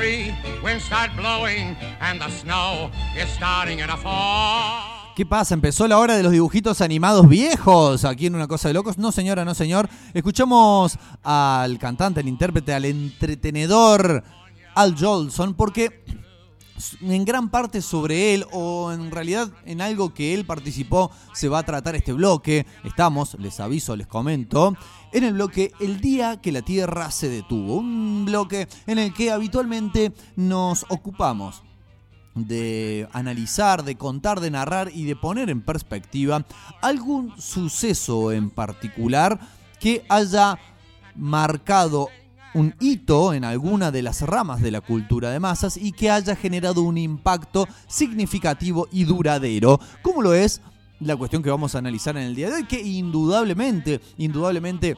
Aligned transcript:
tree, 0.00 0.34
wind 0.62 0.80
start 0.80 1.14
blowing, 1.16 1.76
and 2.00 2.20
the 2.20 2.30
snow 2.30 2.90
is 3.16 3.28
starting 3.30 3.80
in 3.80 3.90
a 3.90 3.96
fall. 3.96 5.12
¿Qué 5.14 5.26
pasa? 5.26 5.54
¿Empezó 5.54 5.86
la 5.86 5.98
hora 5.98 6.16
de 6.16 6.22
los 6.22 6.32
dibujitos 6.32 6.80
animados 6.80 7.28
viejos 7.28 8.04
aquí 8.06 8.26
en 8.26 8.34
Una 8.34 8.48
Cosa 8.48 8.68
de 8.68 8.74
Locos? 8.74 8.96
No, 8.96 9.12
señora, 9.12 9.44
no, 9.44 9.54
señor. 9.54 9.88
Escuchamos 10.14 10.96
al 11.22 11.78
cantante, 11.78 12.20
al 12.20 12.28
intérprete, 12.28 12.72
al 12.72 12.86
entretenedor 12.86 14.24
Al 14.74 14.96
Jolson, 14.98 15.54
porque 15.54 16.02
en 17.00 17.24
gran 17.24 17.48
parte 17.50 17.82
sobre 17.82 18.34
él 18.34 18.44
o 18.52 18.92
en 18.92 19.10
realidad 19.10 19.50
en 19.64 19.80
algo 19.80 20.14
que 20.14 20.34
él 20.34 20.44
participó 20.44 21.10
se 21.32 21.48
va 21.48 21.60
a 21.60 21.62
tratar 21.64 21.96
este 21.96 22.12
bloque. 22.12 22.66
Estamos, 22.84 23.36
les 23.38 23.60
aviso, 23.60 23.96
les 23.96 24.06
comento, 24.06 24.76
en 25.12 25.24
el 25.24 25.34
bloque 25.34 25.72
El 25.80 26.00
día 26.00 26.40
que 26.40 26.52
la 26.52 26.62
Tierra 26.62 27.10
se 27.10 27.28
detuvo. 27.28 27.76
Un 27.76 28.24
bloque 28.24 28.68
en 28.86 28.98
el 28.98 29.12
que 29.12 29.30
habitualmente 29.30 30.12
nos 30.36 30.84
ocupamos 30.88 31.62
de 32.34 33.08
analizar, 33.12 33.84
de 33.84 33.96
contar, 33.96 34.40
de 34.40 34.50
narrar 34.50 34.90
y 34.94 35.04
de 35.04 35.16
poner 35.16 35.50
en 35.50 35.62
perspectiva 35.62 36.46
algún 36.80 37.34
suceso 37.40 38.32
en 38.32 38.50
particular 38.50 39.40
que 39.80 40.04
haya 40.08 40.58
marcado 41.16 42.08
un 42.54 42.74
hito 42.80 43.32
en 43.32 43.44
alguna 43.44 43.90
de 43.90 44.02
las 44.02 44.22
ramas 44.22 44.60
de 44.60 44.70
la 44.70 44.80
cultura 44.80 45.30
de 45.30 45.40
masas 45.40 45.76
y 45.76 45.92
que 45.92 46.10
haya 46.10 46.36
generado 46.36 46.82
un 46.82 46.98
impacto 46.98 47.68
significativo 47.86 48.88
y 48.90 49.04
duradero, 49.04 49.80
como 50.02 50.22
lo 50.22 50.34
es 50.34 50.60
la 51.00 51.16
cuestión 51.16 51.42
que 51.42 51.50
vamos 51.50 51.74
a 51.74 51.78
analizar 51.78 52.16
en 52.16 52.24
el 52.24 52.34
día 52.34 52.48
de 52.48 52.56
hoy, 52.56 52.64
que 52.64 52.80
indudablemente, 52.80 54.00
indudablemente 54.18 54.96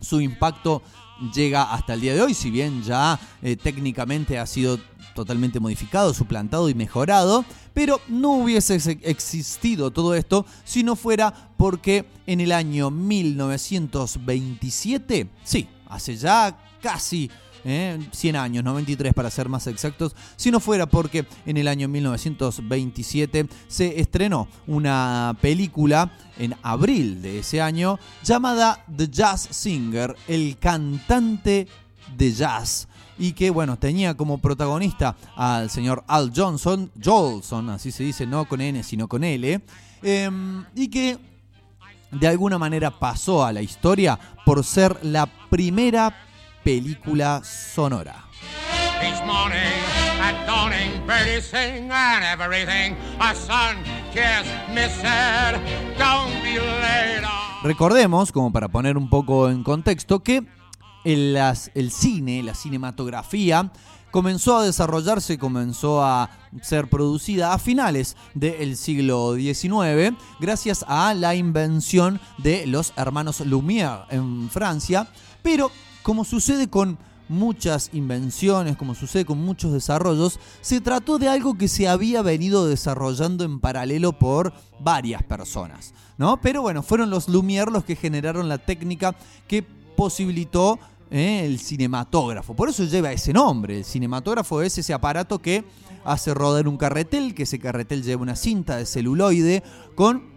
su 0.00 0.20
impacto 0.20 0.82
llega 1.34 1.72
hasta 1.72 1.94
el 1.94 2.00
día 2.00 2.14
de 2.14 2.22
hoy, 2.22 2.34
si 2.34 2.50
bien 2.50 2.82
ya 2.82 3.18
eh, 3.42 3.56
técnicamente 3.56 4.38
ha 4.38 4.46
sido 4.46 4.78
totalmente 5.14 5.60
modificado, 5.60 6.12
suplantado 6.12 6.68
y 6.68 6.74
mejorado, 6.74 7.46
pero 7.72 8.02
no 8.08 8.32
hubiese 8.32 8.74
existido 9.02 9.90
todo 9.90 10.14
esto 10.14 10.44
si 10.64 10.84
no 10.84 10.94
fuera 10.94 11.32
porque 11.56 12.04
en 12.26 12.42
el 12.42 12.52
año 12.52 12.90
1927, 12.90 15.30
sí, 15.42 15.66
hace 15.88 16.16
ya 16.16 16.58
casi 16.86 17.28
100 17.64 18.36
¿eh? 18.36 18.38
años, 18.38 18.62
93 18.62 19.12
para 19.12 19.28
ser 19.28 19.48
más 19.48 19.66
exactos, 19.66 20.14
si 20.36 20.52
no 20.52 20.60
fuera 20.60 20.86
porque 20.86 21.26
en 21.44 21.56
el 21.56 21.66
año 21.66 21.88
1927 21.88 23.48
se 23.66 24.00
estrenó 24.00 24.46
una 24.68 25.36
película 25.40 26.12
en 26.38 26.54
abril 26.62 27.22
de 27.22 27.40
ese 27.40 27.60
año 27.60 27.98
llamada 28.22 28.84
The 28.96 29.08
Jazz 29.08 29.48
Singer, 29.50 30.14
el 30.28 30.58
cantante 30.58 31.66
de 32.16 32.32
jazz 32.32 32.86
y 33.18 33.32
que 33.32 33.50
bueno, 33.50 33.76
tenía 33.76 34.14
como 34.14 34.38
protagonista 34.38 35.16
al 35.34 35.68
señor 35.68 36.04
Al 36.06 36.30
Johnson, 36.32 36.92
Jolson, 37.02 37.70
así 37.70 37.90
se 37.90 38.04
dice, 38.04 38.28
no 38.28 38.44
con 38.44 38.60
N 38.60 38.80
sino 38.84 39.08
con 39.08 39.24
L, 39.24 39.60
em, 40.02 40.64
y 40.76 40.86
que 40.86 41.18
de 42.12 42.28
alguna 42.28 42.58
manera 42.58 42.92
pasó 42.92 43.44
a 43.44 43.52
la 43.52 43.60
historia 43.60 44.16
por 44.44 44.62
ser 44.62 45.04
la 45.04 45.26
primera 45.50 46.25
película 46.66 47.42
sonora. 47.44 48.24
Recordemos, 57.62 58.32
como 58.32 58.52
para 58.52 58.66
poner 58.66 58.98
un 58.98 59.08
poco 59.08 59.48
en 59.48 59.62
contexto, 59.62 60.24
que 60.24 60.44
el, 61.04 61.38
el 61.74 61.90
cine, 61.92 62.42
la 62.42 62.56
cinematografía, 62.56 63.70
comenzó 64.10 64.56
a 64.56 64.64
desarrollarse, 64.64 65.38
comenzó 65.38 66.02
a 66.02 66.30
ser 66.62 66.90
producida 66.90 67.52
a 67.52 67.60
finales 67.60 68.16
del 68.34 68.76
siglo 68.76 69.36
XIX, 69.36 70.16
gracias 70.40 70.84
a 70.88 71.14
la 71.14 71.36
invención 71.36 72.20
de 72.38 72.66
los 72.66 72.92
hermanos 72.96 73.40
Lumière 73.42 74.06
en 74.10 74.50
Francia, 74.50 75.06
pero 75.44 75.70
como 76.06 76.24
sucede 76.24 76.70
con 76.70 76.98
muchas 77.28 77.90
invenciones, 77.92 78.76
como 78.76 78.94
sucede 78.94 79.24
con 79.24 79.38
muchos 79.38 79.72
desarrollos, 79.72 80.38
se 80.60 80.80
trató 80.80 81.18
de 81.18 81.28
algo 81.28 81.58
que 81.58 81.66
se 81.66 81.88
había 81.88 82.22
venido 82.22 82.68
desarrollando 82.68 83.42
en 83.42 83.58
paralelo 83.58 84.12
por 84.12 84.52
varias 84.78 85.24
personas, 85.24 85.94
¿no? 86.16 86.40
Pero 86.40 86.62
bueno, 86.62 86.84
fueron 86.84 87.10
los 87.10 87.28
Lumière 87.28 87.72
los 87.72 87.82
que 87.82 87.96
generaron 87.96 88.48
la 88.48 88.58
técnica 88.58 89.16
que 89.48 89.64
posibilitó 89.64 90.78
eh, 91.10 91.42
el 91.44 91.58
cinematógrafo. 91.58 92.54
Por 92.54 92.68
eso 92.68 92.84
lleva 92.84 93.10
ese 93.10 93.32
nombre. 93.32 93.78
El 93.78 93.84
cinematógrafo 93.84 94.62
es 94.62 94.78
ese 94.78 94.94
aparato 94.94 95.40
que 95.40 95.64
hace 96.04 96.34
rodar 96.34 96.68
un 96.68 96.76
carretel, 96.76 97.34
que 97.34 97.42
ese 97.42 97.58
carretel 97.58 98.04
lleva 98.04 98.22
una 98.22 98.36
cinta 98.36 98.76
de 98.76 98.86
celuloide 98.86 99.64
con 99.96 100.35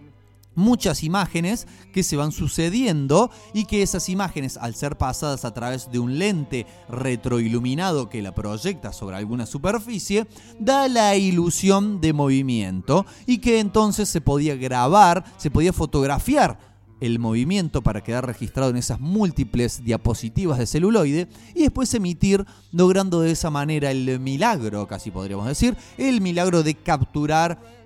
muchas 0.54 1.02
imágenes 1.04 1.66
que 1.92 2.02
se 2.02 2.16
van 2.16 2.32
sucediendo 2.32 3.30
y 3.54 3.64
que 3.64 3.82
esas 3.82 4.08
imágenes 4.08 4.56
al 4.56 4.74
ser 4.74 4.96
pasadas 4.96 5.44
a 5.44 5.54
través 5.54 5.90
de 5.90 5.98
un 5.98 6.18
lente 6.18 6.66
retroiluminado 6.88 8.08
que 8.08 8.22
la 8.22 8.34
proyecta 8.34 8.92
sobre 8.92 9.16
alguna 9.16 9.46
superficie 9.46 10.26
da 10.58 10.88
la 10.88 11.16
ilusión 11.16 12.00
de 12.00 12.12
movimiento 12.12 13.06
y 13.26 13.38
que 13.38 13.60
entonces 13.60 14.08
se 14.08 14.20
podía 14.20 14.56
grabar, 14.56 15.24
se 15.36 15.50
podía 15.50 15.72
fotografiar 15.72 16.70
el 17.00 17.18
movimiento 17.18 17.82
para 17.82 18.02
quedar 18.02 18.26
registrado 18.26 18.70
en 18.70 18.76
esas 18.76 19.00
múltiples 19.00 19.82
diapositivas 19.84 20.58
de 20.58 20.66
celuloide 20.66 21.28
y 21.54 21.62
después 21.62 21.92
emitir, 21.94 22.44
logrando 22.72 23.20
de 23.20 23.32
esa 23.32 23.50
manera 23.50 23.90
el 23.90 24.20
milagro, 24.20 24.86
casi 24.86 25.10
podríamos 25.10 25.46
decir, 25.46 25.76
el 25.96 26.20
milagro 26.20 26.62
de 26.62 26.74
capturar 26.74 27.79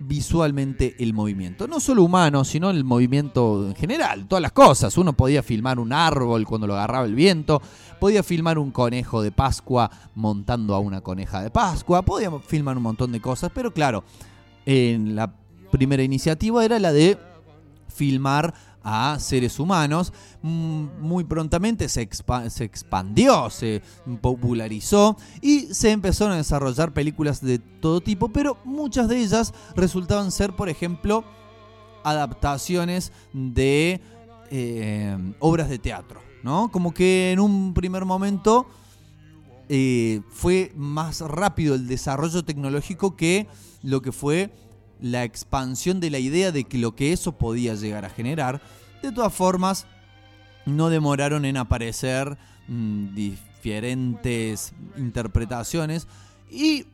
visualmente 0.00 0.96
el 0.98 1.14
movimiento. 1.14 1.66
No 1.66 1.80
solo 1.80 2.02
humano, 2.02 2.44
sino 2.44 2.70
el 2.70 2.84
movimiento 2.84 3.66
en 3.66 3.74
general, 3.74 4.26
todas 4.26 4.42
las 4.42 4.52
cosas. 4.52 4.96
Uno 4.98 5.12
podía 5.12 5.42
filmar 5.42 5.78
un 5.78 5.92
árbol 5.92 6.46
cuando 6.46 6.66
lo 6.66 6.74
agarraba 6.74 7.06
el 7.06 7.14
viento, 7.14 7.62
podía 8.00 8.22
filmar 8.22 8.58
un 8.58 8.70
conejo 8.70 9.22
de 9.22 9.32
Pascua 9.32 9.90
montando 10.14 10.74
a 10.74 10.78
una 10.78 11.00
coneja 11.00 11.42
de 11.42 11.50
Pascua, 11.50 12.02
podía 12.02 12.30
filmar 12.40 12.76
un 12.76 12.82
montón 12.82 13.12
de 13.12 13.20
cosas, 13.20 13.50
pero 13.54 13.72
claro, 13.72 14.04
en 14.66 15.16
la 15.16 15.34
primera 15.70 16.02
iniciativa 16.02 16.64
era 16.64 16.78
la 16.78 16.92
de 16.92 17.18
filmar 17.88 18.54
a 18.84 19.18
seres 19.18 19.58
humanos. 19.58 20.12
Mm, 20.42 21.00
muy 21.00 21.24
prontamente 21.24 21.88
se, 21.88 22.08
se, 22.48 22.64
expandió, 22.64 23.50
se 23.50 23.82
popularizó 24.20 25.16
y 25.40 25.60
se 25.74 25.90
empezaron 25.90 26.34
a 26.34 26.36
desarrollar 26.36 26.92
películas 26.92 27.40
de 27.40 27.58
todo 27.58 28.00
tipo, 28.00 28.28
pero 28.28 28.58
muchas 28.64 29.08
de 29.08 29.20
ellas 29.20 29.54
resultaban 29.74 30.30
ser, 30.30 30.54
por 30.54 30.68
ejemplo, 30.68 31.24
adaptaciones 32.04 33.12
de 33.32 34.00
eh, 34.50 35.34
obras 35.40 35.70
de 35.70 35.78
teatro, 35.78 36.20
¿no? 36.42 36.70
Como 36.70 36.92
que 36.92 37.32
en 37.32 37.40
un 37.40 37.72
primer 37.72 38.04
momento 38.04 38.66
eh, 39.68 40.20
fue 40.30 40.72
más 40.76 41.22
rápido 41.22 41.74
el 41.74 41.88
desarrollo 41.88 42.44
tecnológico 42.44 43.16
que 43.16 43.48
lo 43.82 44.02
que 44.02 44.12
fue 44.12 44.52
la 45.00 45.24
expansión 45.24 46.00
de 46.00 46.10
la 46.10 46.18
idea 46.18 46.52
de 46.52 46.64
que 46.64 46.78
lo 46.78 46.94
que 46.94 47.12
eso 47.12 47.38
podía 47.38 47.74
llegar 47.74 48.04
a 48.04 48.10
generar. 48.10 48.60
De 49.02 49.12
todas 49.12 49.32
formas, 49.32 49.86
no 50.66 50.90
demoraron 50.90 51.44
en 51.44 51.56
aparecer 51.56 52.38
mm, 52.68 53.14
diferentes 53.14 54.72
interpretaciones 54.96 56.06
y 56.50 56.86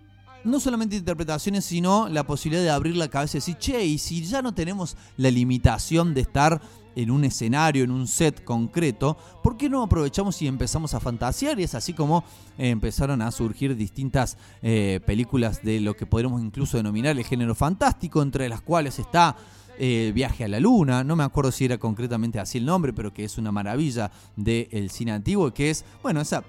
no 0.44 0.60
solamente 0.60 0.96
interpretaciones, 0.96 1.64
sino 1.64 2.08
la 2.08 2.24
posibilidad 2.24 2.62
de 2.62 2.70
abrir 2.70 2.96
la 2.96 3.08
cabeza 3.08 3.36
y 3.36 3.40
decir, 3.40 3.56
che, 3.58 3.84
y 3.84 3.98
si 3.98 4.24
ya 4.24 4.42
no 4.42 4.54
tenemos 4.54 4.96
la 5.16 5.30
limitación 5.30 6.14
de 6.14 6.22
estar 6.22 6.60
en 7.02 7.10
un 7.10 7.24
escenario, 7.24 7.84
en 7.84 7.90
un 7.90 8.06
set 8.06 8.44
concreto, 8.44 9.16
¿por 9.42 9.56
qué 9.56 9.68
no 9.68 9.82
aprovechamos 9.82 10.40
y 10.42 10.46
empezamos 10.46 10.94
a 10.94 11.00
fantasear? 11.00 11.58
Y 11.58 11.64
es 11.64 11.74
así 11.74 11.92
como 11.92 12.24
eh, 12.58 12.68
empezaron 12.68 13.22
a 13.22 13.30
surgir 13.30 13.74
distintas 13.76 14.36
eh, 14.62 15.00
películas 15.06 15.62
de 15.62 15.80
lo 15.80 15.94
que 15.94 16.06
podríamos 16.06 16.42
incluso 16.42 16.76
denominar 16.76 17.16
el 17.16 17.24
género 17.24 17.54
fantástico, 17.54 18.22
entre 18.22 18.48
las 18.48 18.60
cuales 18.60 18.98
está 18.98 19.36
eh, 19.78 20.12
Viaje 20.14 20.44
a 20.44 20.48
la 20.48 20.60
Luna, 20.60 21.04
no 21.04 21.16
me 21.16 21.24
acuerdo 21.24 21.50
si 21.52 21.64
era 21.64 21.78
concretamente 21.78 22.38
así 22.38 22.58
el 22.58 22.66
nombre, 22.66 22.92
pero 22.92 23.14
que 23.14 23.24
es 23.24 23.38
una 23.38 23.50
maravilla 23.50 24.10
del 24.36 24.90
cine 24.90 25.12
antiguo, 25.12 25.54
que 25.54 25.70
es, 25.70 25.86
bueno, 26.02 26.20
esa 26.20 26.44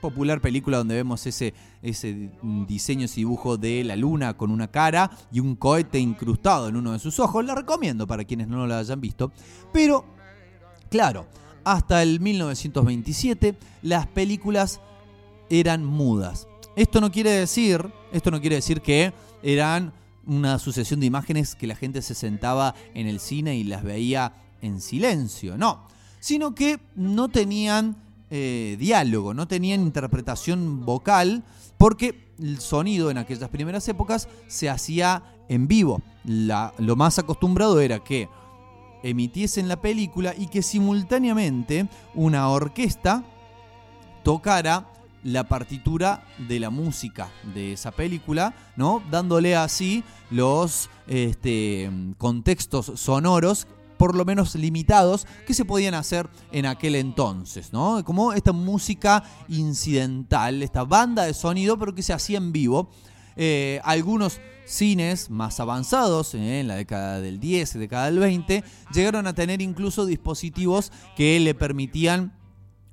popular 0.00 0.40
película 0.40 0.78
donde 0.78 0.94
vemos 0.94 1.26
ese, 1.26 1.54
ese 1.82 2.30
diseño, 2.66 3.06
ese 3.06 3.16
dibujo 3.16 3.56
de 3.56 3.84
la 3.84 3.96
luna 3.96 4.36
con 4.36 4.50
una 4.50 4.68
cara 4.68 5.10
y 5.32 5.40
un 5.40 5.56
cohete 5.56 5.98
incrustado 5.98 6.68
en 6.68 6.76
uno 6.76 6.92
de 6.92 6.98
sus 6.98 7.18
ojos. 7.18 7.44
La 7.44 7.54
recomiendo 7.54 8.06
para 8.06 8.24
quienes 8.24 8.48
no 8.48 8.66
la 8.66 8.78
hayan 8.78 9.00
visto. 9.00 9.32
Pero, 9.72 10.04
claro, 10.90 11.26
hasta 11.64 12.02
el 12.02 12.20
1927 12.20 13.56
las 13.82 14.06
películas 14.06 14.80
eran 15.50 15.84
mudas. 15.84 16.48
Esto 16.76 17.00
no 17.00 17.10
quiere 17.10 17.30
decir, 17.30 17.90
esto 18.12 18.30
no 18.30 18.40
quiere 18.40 18.56
decir 18.56 18.80
que 18.80 19.12
eran 19.42 19.92
una 20.26 20.58
sucesión 20.58 21.00
de 21.00 21.06
imágenes 21.06 21.54
que 21.54 21.66
la 21.66 21.74
gente 21.74 22.02
se 22.02 22.14
sentaba 22.14 22.74
en 22.94 23.06
el 23.06 23.18
cine 23.18 23.56
y 23.56 23.64
las 23.64 23.82
veía 23.82 24.34
en 24.60 24.80
silencio, 24.80 25.56
no, 25.56 25.86
sino 26.20 26.54
que 26.54 26.78
no 26.94 27.28
tenían 27.28 27.96
eh, 28.30 28.76
diálogo, 28.78 29.34
no 29.34 29.48
tenían 29.48 29.80
interpretación 29.80 30.84
vocal, 30.84 31.44
porque 31.76 32.32
el 32.38 32.60
sonido 32.60 33.10
en 33.10 33.18
aquellas 33.18 33.48
primeras 33.48 33.88
épocas 33.88 34.28
se 34.46 34.68
hacía 34.68 35.22
en 35.48 35.66
vivo. 35.66 36.02
lo 36.24 36.96
más 36.96 37.18
acostumbrado 37.18 37.80
era 37.80 38.00
que 38.00 38.28
emitiesen 39.02 39.68
la 39.68 39.80
película 39.80 40.34
y 40.36 40.48
que 40.48 40.62
simultáneamente 40.62 41.88
una 42.14 42.48
orquesta 42.48 43.24
tocara 44.24 44.88
la 45.24 45.48
partitura 45.48 46.24
de 46.48 46.60
la 46.60 46.70
música 46.70 47.30
de 47.54 47.72
esa 47.72 47.90
película, 47.90 48.54
¿no? 48.76 49.02
Dándole 49.10 49.56
así 49.56 50.04
los 50.30 50.90
este, 51.06 51.90
contextos 52.18 52.92
sonoros 52.96 53.66
por 53.98 54.14
lo 54.14 54.24
menos 54.24 54.54
limitados 54.54 55.26
que 55.46 55.54
se 55.54 55.64
podían 55.64 55.94
hacer 55.94 56.28
en 56.52 56.66
aquel 56.66 56.94
entonces, 56.94 57.72
¿no? 57.72 58.04
Como 58.04 58.32
esta 58.32 58.52
música 58.52 59.24
incidental, 59.48 60.62
esta 60.62 60.84
banda 60.84 61.24
de 61.24 61.34
sonido, 61.34 61.78
pero 61.78 61.94
que 61.94 62.02
se 62.02 62.12
hacía 62.12 62.38
en 62.38 62.52
vivo. 62.52 62.90
Eh, 63.36 63.80
algunos 63.84 64.40
cines 64.68 65.30
más 65.30 65.60
avanzados, 65.60 66.34
eh, 66.34 66.60
en 66.60 66.68
la 66.68 66.76
década 66.76 67.20
del 67.20 67.40
10, 67.40 67.78
década 67.78 68.06
del 68.06 68.18
20, 68.18 68.62
llegaron 68.92 69.26
a 69.26 69.34
tener 69.34 69.62
incluso 69.62 70.06
dispositivos 70.06 70.92
que 71.16 71.40
le 71.40 71.54
permitían, 71.54 72.32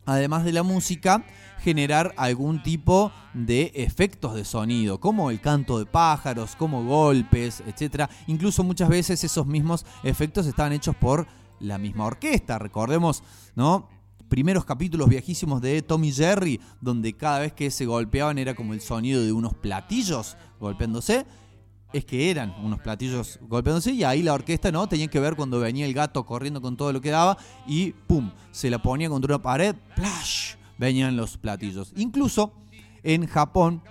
además 0.05 0.43
de 0.43 0.51
la 0.53 0.63
música, 0.63 1.25
generar 1.59 2.13
algún 2.17 2.61
tipo 2.61 3.11
de 3.33 3.71
efectos 3.75 4.35
de 4.35 4.45
sonido, 4.45 4.99
como 4.99 5.31
el 5.31 5.41
canto 5.41 5.79
de 5.79 5.85
pájaros, 5.85 6.55
como 6.55 6.85
golpes, 6.85 7.63
etc. 7.65 8.09
Incluso 8.27 8.63
muchas 8.63 8.89
veces 8.89 9.23
esos 9.23 9.47
mismos 9.47 9.85
efectos 10.03 10.45
estaban 10.45 10.73
hechos 10.73 10.95
por 10.95 11.27
la 11.59 11.77
misma 11.77 12.05
orquesta. 12.05 12.59
Recordemos, 12.59 13.23
¿no? 13.55 13.89
Primeros 14.29 14.65
capítulos 14.65 15.09
viejísimos 15.09 15.61
de 15.61 15.81
Tommy 15.81 16.11
Jerry, 16.11 16.59
donde 16.81 17.13
cada 17.13 17.39
vez 17.39 17.53
que 17.53 17.71
se 17.71 17.85
golpeaban 17.85 18.37
era 18.37 18.55
como 18.55 18.73
el 18.73 18.81
sonido 18.81 19.23
de 19.23 19.31
unos 19.31 19.53
platillos 19.53 20.35
golpeándose 20.59 21.25
es 21.97 22.03
que 22.03 22.29
eran 22.29 22.53
unos 22.61 22.81
platillos 22.81 23.39
golpeándose 23.43 23.91
y 23.91 24.03
ahí 24.03 24.21
la 24.21 24.33
orquesta 24.33 24.69
no 24.69 24.87
tenía 24.89 25.07
que 25.07 25.17
ver 25.21 25.37
cuando 25.37 25.61
venía 25.61 25.85
el 25.85 25.93
gato 25.93 26.25
corriendo 26.25 26.61
con 26.61 26.75
todo 26.75 26.91
lo 26.91 26.99
que 26.99 27.09
daba 27.09 27.37
y 27.65 27.91
pum, 27.91 28.31
se 28.51 28.69
la 28.69 28.81
ponía 28.81 29.07
contra 29.07 29.35
una 29.35 29.41
pared, 29.41 29.73
¡plash! 29.95 30.55
venían 30.77 31.15
los 31.15 31.37
platillos. 31.37 31.93
Incluso 31.95 32.51
en 33.01 33.25
Japón 33.27 33.81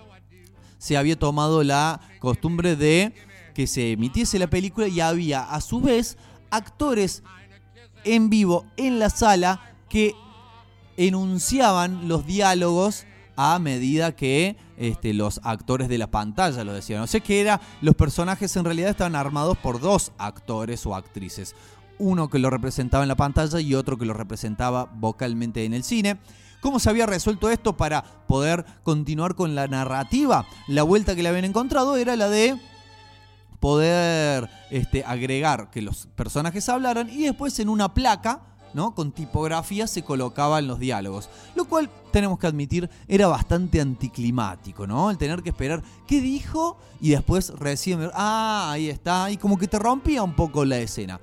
se 0.76 0.98
había 0.98 1.18
tomado 1.18 1.64
la 1.64 1.98
costumbre 2.18 2.76
de 2.76 3.14
que 3.54 3.66
se 3.66 3.92
emitiese 3.92 4.38
la 4.38 4.48
película 4.48 4.86
y 4.86 5.00
había 5.00 5.42
a 5.42 5.62
su 5.62 5.80
vez 5.80 6.18
actores 6.50 7.22
en 8.04 8.28
vivo 8.28 8.66
en 8.76 8.98
la 8.98 9.08
sala 9.08 9.74
que 9.88 10.14
enunciaban 10.98 12.06
los 12.06 12.26
diálogos 12.26 13.06
a 13.36 13.58
medida 13.58 14.14
que 14.14 14.56
este, 14.76 15.14
los 15.14 15.40
actores 15.44 15.88
de 15.88 15.98
la 15.98 16.10
pantalla 16.10 16.64
lo 16.64 16.72
decían. 16.72 17.02
O 17.02 17.06
sea 17.06 17.20
que 17.20 17.40
era, 17.40 17.60
los 17.80 17.94
personajes 17.94 18.56
en 18.56 18.64
realidad 18.64 18.90
estaban 18.90 19.16
armados 19.16 19.56
por 19.58 19.80
dos 19.80 20.12
actores 20.18 20.84
o 20.86 20.94
actrices. 20.94 21.54
Uno 21.98 22.28
que 22.28 22.38
lo 22.38 22.50
representaba 22.50 23.04
en 23.04 23.08
la 23.08 23.16
pantalla 23.16 23.60
y 23.60 23.74
otro 23.74 23.98
que 23.98 24.06
lo 24.06 24.14
representaba 24.14 24.90
vocalmente 24.94 25.64
en 25.64 25.74
el 25.74 25.84
cine. 25.84 26.18
¿Cómo 26.60 26.78
se 26.78 26.88
había 26.88 27.06
resuelto 27.06 27.50
esto 27.50 27.76
para 27.76 28.02
poder 28.26 28.64
continuar 28.82 29.34
con 29.34 29.54
la 29.54 29.68
narrativa? 29.68 30.46
La 30.66 30.82
vuelta 30.82 31.14
que 31.14 31.22
le 31.22 31.28
habían 31.28 31.44
encontrado 31.44 31.96
era 31.96 32.16
la 32.16 32.28
de 32.28 32.58
poder 33.60 34.48
este, 34.70 35.04
agregar 35.04 35.70
que 35.70 35.82
los 35.82 36.06
personajes 36.16 36.68
hablaran 36.68 37.08
y 37.08 37.24
después 37.24 37.58
en 37.60 37.68
una 37.68 37.94
placa, 37.94 38.53
¿no? 38.74 38.94
Con 38.94 39.12
tipografía 39.12 39.86
se 39.86 40.02
colocaban 40.02 40.66
los 40.66 40.78
diálogos. 40.78 41.30
Lo 41.54 41.64
cual, 41.64 41.88
tenemos 42.12 42.38
que 42.38 42.46
admitir, 42.46 42.90
era 43.08 43.26
bastante 43.28 43.80
anticlimático, 43.80 44.86
¿no? 44.86 45.10
El 45.10 45.18
tener 45.18 45.42
que 45.42 45.50
esperar 45.50 45.82
qué 46.06 46.20
dijo 46.20 46.76
y 47.00 47.10
después 47.10 47.50
recién 47.58 48.10
ah, 48.12 48.70
ahí 48.72 48.88
está, 48.90 49.30
y 49.30 49.36
como 49.36 49.56
que 49.56 49.68
te 49.68 49.78
rompía 49.78 50.22
un 50.22 50.34
poco 50.34 50.64
la 50.64 50.78
escena. 50.78 51.20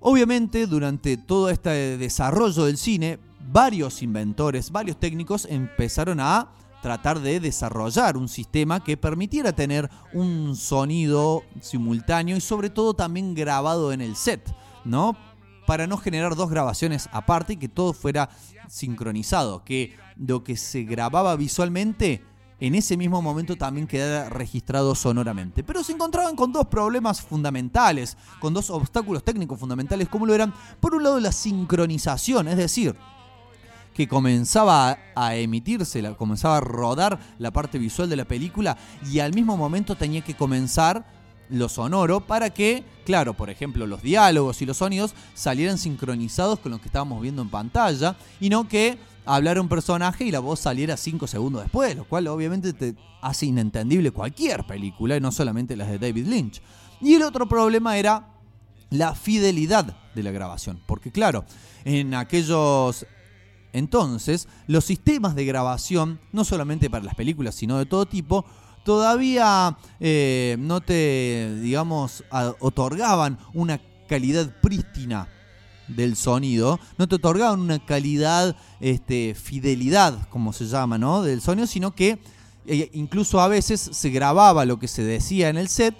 Obviamente, 0.00 0.66
durante 0.66 1.16
todo 1.16 1.48
este 1.48 1.96
desarrollo 1.96 2.64
del 2.64 2.76
cine, 2.76 3.20
varios 3.52 4.02
inventores, 4.02 4.72
varios 4.72 4.98
técnicos 4.98 5.46
empezaron 5.48 6.18
a 6.18 6.50
tratar 6.82 7.20
de 7.20 7.38
desarrollar 7.38 8.16
un 8.16 8.28
sistema 8.28 8.82
que 8.82 8.96
permitiera 8.96 9.52
tener 9.52 9.88
un 10.12 10.56
sonido 10.56 11.44
simultáneo 11.60 12.36
y 12.36 12.40
sobre 12.40 12.70
todo 12.70 12.92
también 12.92 13.34
grabado 13.34 13.92
en 13.92 14.00
el 14.00 14.16
set, 14.16 14.52
¿no? 14.84 15.16
Para 15.66 15.86
no 15.86 15.96
generar 15.96 16.34
dos 16.34 16.50
grabaciones 16.50 17.08
aparte 17.12 17.54
y 17.54 17.56
que 17.56 17.68
todo 17.68 17.92
fuera 17.92 18.28
sincronizado, 18.68 19.64
que 19.64 19.96
lo 20.16 20.44
que 20.44 20.56
se 20.56 20.82
grababa 20.84 21.36
visualmente 21.36 22.22
en 22.62 22.76
ese 22.76 22.96
mismo 22.96 23.20
momento 23.20 23.56
también 23.56 23.88
quedara 23.88 24.28
registrado 24.28 24.94
sonoramente. 24.94 25.64
Pero 25.64 25.82
se 25.82 25.92
encontraban 25.92 26.36
con 26.36 26.52
dos 26.52 26.68
problemas 26.68 27.20
fundamentales, 27.20 28.16
con 28.38 28.54
dos 28.54 28.70
obstáculos 28.70 29.24
técnicos 29.24 29.58
fundamentales, 29.58 30.08
como 30.08 30.26
lo 30.26 30.34
eran, 30.34 30.54
por 30.78 30.94
un 30.94 31.02
lado, 31.02 31.18
la 31.18 31.32
sincronización, 31.32 32.46
es 32.46 32.56
decir, 32.56 32.96
que 33.94 34.06
comenzaba 34.06 34.96
a 35.16 35.34
emitirse, 35.34 36.14
comenzaba 36.14 36.58
a 36.58 36.60
rodar 36.60 37.18
la 37.38 37.50
parte 37.50 37.78
visual 37.78 38.08
de 38.08 38.16
la 38.16 38.24
película 38.26 38.76
y 39.10 39.18
al 39.18 39.34
mismo 39.34 39.56
momento 39.56 39.96
tenía 39.96 40.22
que 40.22 40.34
comenzar 40.34 41.21
lo 41.52 41.68
sonoro 41.68 42.20
para 42.20 42.50
que, 42.50 42.82
claro, 43.04 43.34
por 43.34 43.50
ejemplo, 43.50 43.86
los 43.86 44.02
diálogos 44.02 44.62
y 44.62 44.66
los 44.66 44.78
sonidos 44.78 45.14
salieran 45.34 45.78
sincronizados 45.78 46.58
con 46.58 46.72
lo 46.72 46.78
que 46.78 46.86
estábamos 46.86 47.20
viendo 47.22 47.42
en 47.42 47.50
pantalla 47.50 48.16
y 48.40 48.48
no 48.48 48.66
que 48.66 48.98
hablara 49.24 49.60
un 49.60 49.68
personaje 49.68 50.24
y 50.24 50.30
la 50.30 50.40
voz 50.40 50.60
saliera 50.60 50.96
cinco 50.96 51.26
segundos 51.26 51.62
después, 51.62 51.94
lo 51.94 52.04
cual 52.04 52.26
obviamente 52.28 52.72
te 52.72 52.96
hace 53.20 53.46
inentendible 53.46 54.10
cualquier 54.10 54.64
película 54.64 55.16
y 55.16 55.20
no 55.20 55.30
solamente 55.30 55.76
las 55.76 55.88
de 55.88 55.98
David 55.98 56.26
Lynch. 56.26 56.60
Y 57.00 57.14
el 57.14 57.22
otro 57.22 57.48
problema 57.48 57.96
era 57.98 58.28
la 58.90 59.14
fidelidad 59.14 59.96
de 60.14 60.22
la 60.22 60.30
grabación, 60.30 60.80
porque 60.86 61.12
claro, 61.12 61.44
en 61.84 62.14
aquellos 62.14 63.06
entonces, 63.72 64.48
los 64.66 64.84
sistemas 64.84 65.34
de 65.34 65.44
grabación, 65.46 66.20
no 66.32 66.44
solamente 66.44 66.90
para 66.90 67.04
las 67.04 67.14
películas, 67.14 67.54
sino 67.54 67.78
de 67.78 67.86
todo 67.86 68.06
tipo, 68.06 68.44
todavía 68.84 69.76
eh, 70.00 70.56
no 70.58 70.80
te, 70.80 71.58
digamos, 71.60 72.24
otorgaban 72.60 73.38
una 73.54 73.80
calidad 74.08 74.54
prístina 74.60 75.28
del 75.88 76.16
sonido, 76.16 76.78
no 76.98 77.08
te 77.08 77.16
otorgaban 77.16 77.60
una 77.60 77.84
calidad, 77.84 78.56
este, 78.80 79.34
fidelidad, 79.34 80.28
como 80.28 80.52
se 80.52 80.66
llama, 80.66 80.98
¿no? 80.98 81.22
Del 81.22 81.40
sonido, 81.40 81.66
sino 81.66 81.94
que 81.94 82.18
eh, 82.66 82.90
incluso 82.92 83.40
a 83.40 83.48
veces 83.48 83.80
se 83.80 84.10
grababa 84.10 84.64
lo 84.64 84.78
que 84.78 84.88
se 84.88 85.02
decía 85.02 85.48
en 85.48 85.56
el 85.56 85.68
set 85.68 85.94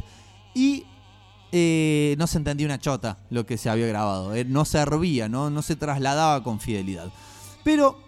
y 0.55 0.85
eh, 1.51 2.15
no 2.19 2.27
se 2.27 2.39
entendía 2.39 2.67
una 2.67 2.79
chota 2.79 3.19
lo 3.29 3.45
que 3.45 3.59
se 3.59 3.69
había 3.69 3.87
grabado, 3.87 4.33
no 4.47 4.65
servía, 4.65 5.29
¿no? 5.29 5.51
no 5.51 5.63
se 5.63 5.77
trasladaba 5.77 6.43
con 6.43 6.61
fidelidad. 6.61 7.13
Pero 7.65 7.99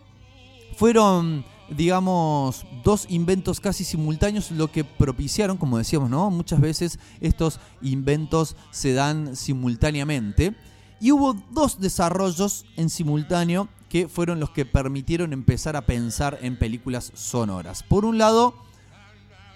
fueron, 0.76 1.44
digamos, 1.70 2.66
dos 2.82 3.06
inventos 3.08 3.60
casi 3.60 3.84
simultáneos 3.84 4.50
lo 4.50 4.70
que 4.70 4.84
propiciaron, 4.84 5.56
como 5.56 5.78
decíamos, 5.78 6.10
¿no? 6.10 6.30
Muchas 6.30 6.60
veces 6.60 6.98
estos 7.20 7.60
inventos 7.82 8.56
se 8.70 8.92
dan 8.92 9.36
simultáneamente. 9.36 10.54
Y 11.00 11.12
hubo 11.12 11.34
dos 11.50 11.80
desarrollos 11.80 12.64
en 12.76 12.90
simultáneo 12.90 13.68
que 13.88 14.08
fueron 14.08 14.40
los 14.40 14.50
que 14.50 14.64
permitieron 14.64 15.32
empezar 15.32 15.76
a 15.76 15.86
pensar 15.86 16.38
en 16.42 16.58
películas 16.58 17.12
sonoras. 17.14 17.82
Por 17.82 18.04
un 18.04 18.18
lado, 18.18 18.54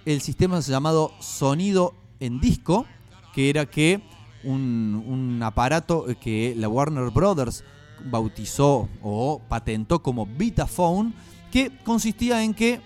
el 0.05 0.21
sistema 0.21 0.61
llamado 0.61 1.13
sonido 1.21 1.95
en 2.21 2.41
disco, 2.41 2.87
que 3.35 3.51
era 3.51 3.67
que 3.67 4.03
un, 4.45 5.05
un 5.07 5.43
aparato 5.43 6.07
que 6.21 6.55
la 6.57 6.69
Warner 6.69 7.11
Brothers 7.11 7.65
bautizó 8.05 8.89
o 9.03 9.41
patentó 9.49 10.03
como 10.03 10.27
Vitaphone, 10.27 11.15
que 11.51 11.71
consistía 11.85 12.43
en 12.43 12.55
que 12.55 12.81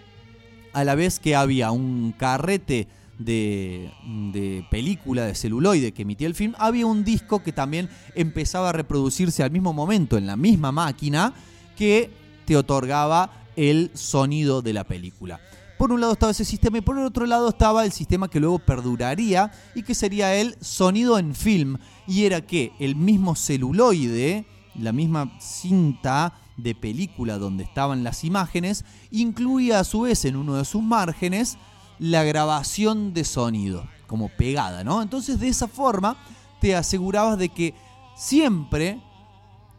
a 0.73 0.85
la 0.85 0.95
vez 0.95 1.19
que 1.19 1.37
había 1.37 1.71
un 1.71 2.15
carrete 2.17 2.89
de, 3.19 3.91
de, 4.33 4.67
película 4.71 5.27
de 5.27 5.35
celuloide 5.35 5.93
que 5.93 6.03
emitía 6.03 6.27
el 6.27 6.35
film, 6.35 6.55
había 6.59 6.87
un 6.87 7.05
disco 7.05 7.43
que 7.43 7.53
también 7.53 7.89
empezaba 8.15 8.71
a 8.71 8.73
reproducirse 8.73 9.43
al 9.43 9.51
mismo 9.51 9.73
momento 9.73 10.17
en 10.17 10.27
la 10.27 10.37
misma 10.37 10.73
máquina 10.73 11.35
que 11.77 12.11
te 12.45 12.57
otorgaba 12.57 13.45
el 13.57 13.91
sonido 13.95 14.63
de 14.63 14.73
la 14.73 14.85
película. 14.85 15.41
Por 15.79 15.91
un 15.91 16.01
lado 16.01 16.13
estaba 16.13 16.31
ese 16.31 16.45
sistema 16.45 16.79
y 16.79 16.81
por 16.81 16.97
el 16.97 17.05
otro 17.05 17.27
lado 17.27 17.49
estaba 17.49 17.85
el 17.85 17.93
sistema 17.93 18.31
que 18.31 18.39
luego 18.39 18.61
perduraría 18.61 19.51
y 19.75 19.83
que 19.83 19.95
sería 19.95 20.35
el 20.37 20.57
sonido 20.61 21.19
en 21.19 21.35
film. 21.35 21.77
Y 22.07 22.25
era 22.25 22.41
que 22.41 22.73
el 22.79 22.95
mismo 22.95 23.35
celuloide 23.35 24.47
la 24.77 24.93
misma 24.93 25.37
cinta 25.41 26.35
de 26.63 26.75
película 26.75 27.39
donde 27.39 27.65
estaban 27.65 28.05
las 28.05 28.25
imágenes, 28.25 28.85
incluía 29.11 29.81
a 29.81 29.85
su 29.85 30.03
vez 30.03 30.25
en 30.25 30.37
uno 30.37 30.57
de 30.57 30.65
sus 30.65 30.83
márgenes 30.83 31.59
la 31.99 32.25
grabación 32.25 33.15
de 33.15 33.25
sonido, 33.25 33.89
como 34.07 34.29
pegada, 34.29 34.85
¿no? 34.85 35.03
Entonces 35.03 35.41
de 35.41 35.49
esa 35.49 35.69
forma 35.69 36.17
te 36.61 36.75
asegurabas 36.77 37.39
de 37.39 37.49
que 37.49 37.75
siempre 38.17 39.01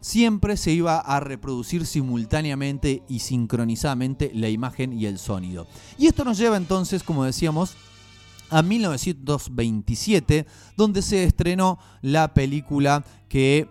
siempre 0.04 0.58
se 0.58 0.70
iba 0.70 0.98
a 0.98 1.18
reproducir 1.18 1.86
simultáneamente 1.86 3.02
y 3.08 3.20
sincronizadamente 3.20 4.30
la 4.34 4.50
imagen 4.50 4.92
y 4.92 5.06
el 5.06 5.18
sonido. 5.18 5.66
Y 5.96 6.08
esto 6.08 6.24
nos 6.24 6.36
lleva 6.36 6.58
entonces, 6.58 7.02
como 7.02 7.24
decíamos, 7.24 7.74
a 8.50 8.60
1927, 8.60 10.46
donde 10.76 11.00
se 11.00 11.24
estrenó 11.24 11.78
la 12.02 12.34
película 12.34 13.02
que 13.30 13.66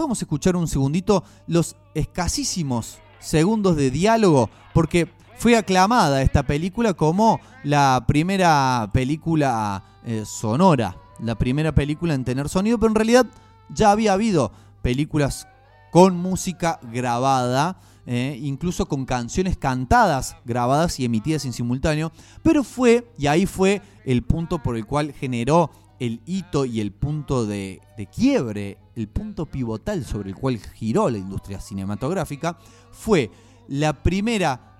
podemos 0.00 0.22
escuchar 0.22 0.56
un 0.56 0.66
segundito 0.66 1.24
los 1.46 1.76
escasísimos 1.92 2.96
segundos 3.18 3.76
de 3.76 3.90
diálogo, 3.90 4.48
porque 4.72 5.12
fue 5.36 5.58
aclamada 5.58 6.22
esta 6.22 6.42
película 6.42 6.94
como 6.94 7.38
la 7.64 8.06
primera 8.08 8.88
película 8.94 9.84
eh, 10.06 10.24
sonora, 10.24 10.96
la 11.18 11.34
primera 11.34 11.74
película 11.74 12.14
en 12.14 12.24
tener 12.24 12.48
sonido, 12.48 12.78
pero 12.78 12.88
en 12.88 12.94
realidad 12.94 13.26
ya 13.68 13.90
había 13.90 14.14
habido 14.14 14.52
películas 14.80 15.46
con 15.90 16.16
música 16.16 16.80
grabada, 16.90 17.78
eh, 18.06 18.38
incluso 18.40 18.86
con 18.86 19.04
canciones 19.04 19.58
cantadas, 19.58 20.34
grabadas 20.46 20.98
y 20.98 21.04
emitidas 21.04 21.44
en 21.44 21.52
simultáneo, 21.52 22.10
pero 22.42 22.64
fue, 22.64 23.12
y 23.18 23.26
ahí 23.26 23.44
fue 23.44 23.82
el 24.06 24.22
punto 24.22 24.62
por 24.62 24.78
el 24.78 24.86
cual 24.86 25.12
generó 25.12 25.70
el 26.00 26.22
hito 26.24 26.64
y 26.64 26.80
el 26.80 26.92
punto 26.92 27.46
de, 27.46 27.80
quiebre, 28.14 28.78
el 28.96 29.06
punto 29.08 29.46
pivotal 29.46 30.04
sobre 30.04 30.30
el 30.30 30.34
cual 30.34 30.58
giró 30.58 31.10
la 31.10 31.18
industria 31.18 31.60
cinematográfica, 31.60 32.58
fue 32.90 33.30
la 33.68 34.02
primera 34.02 34.78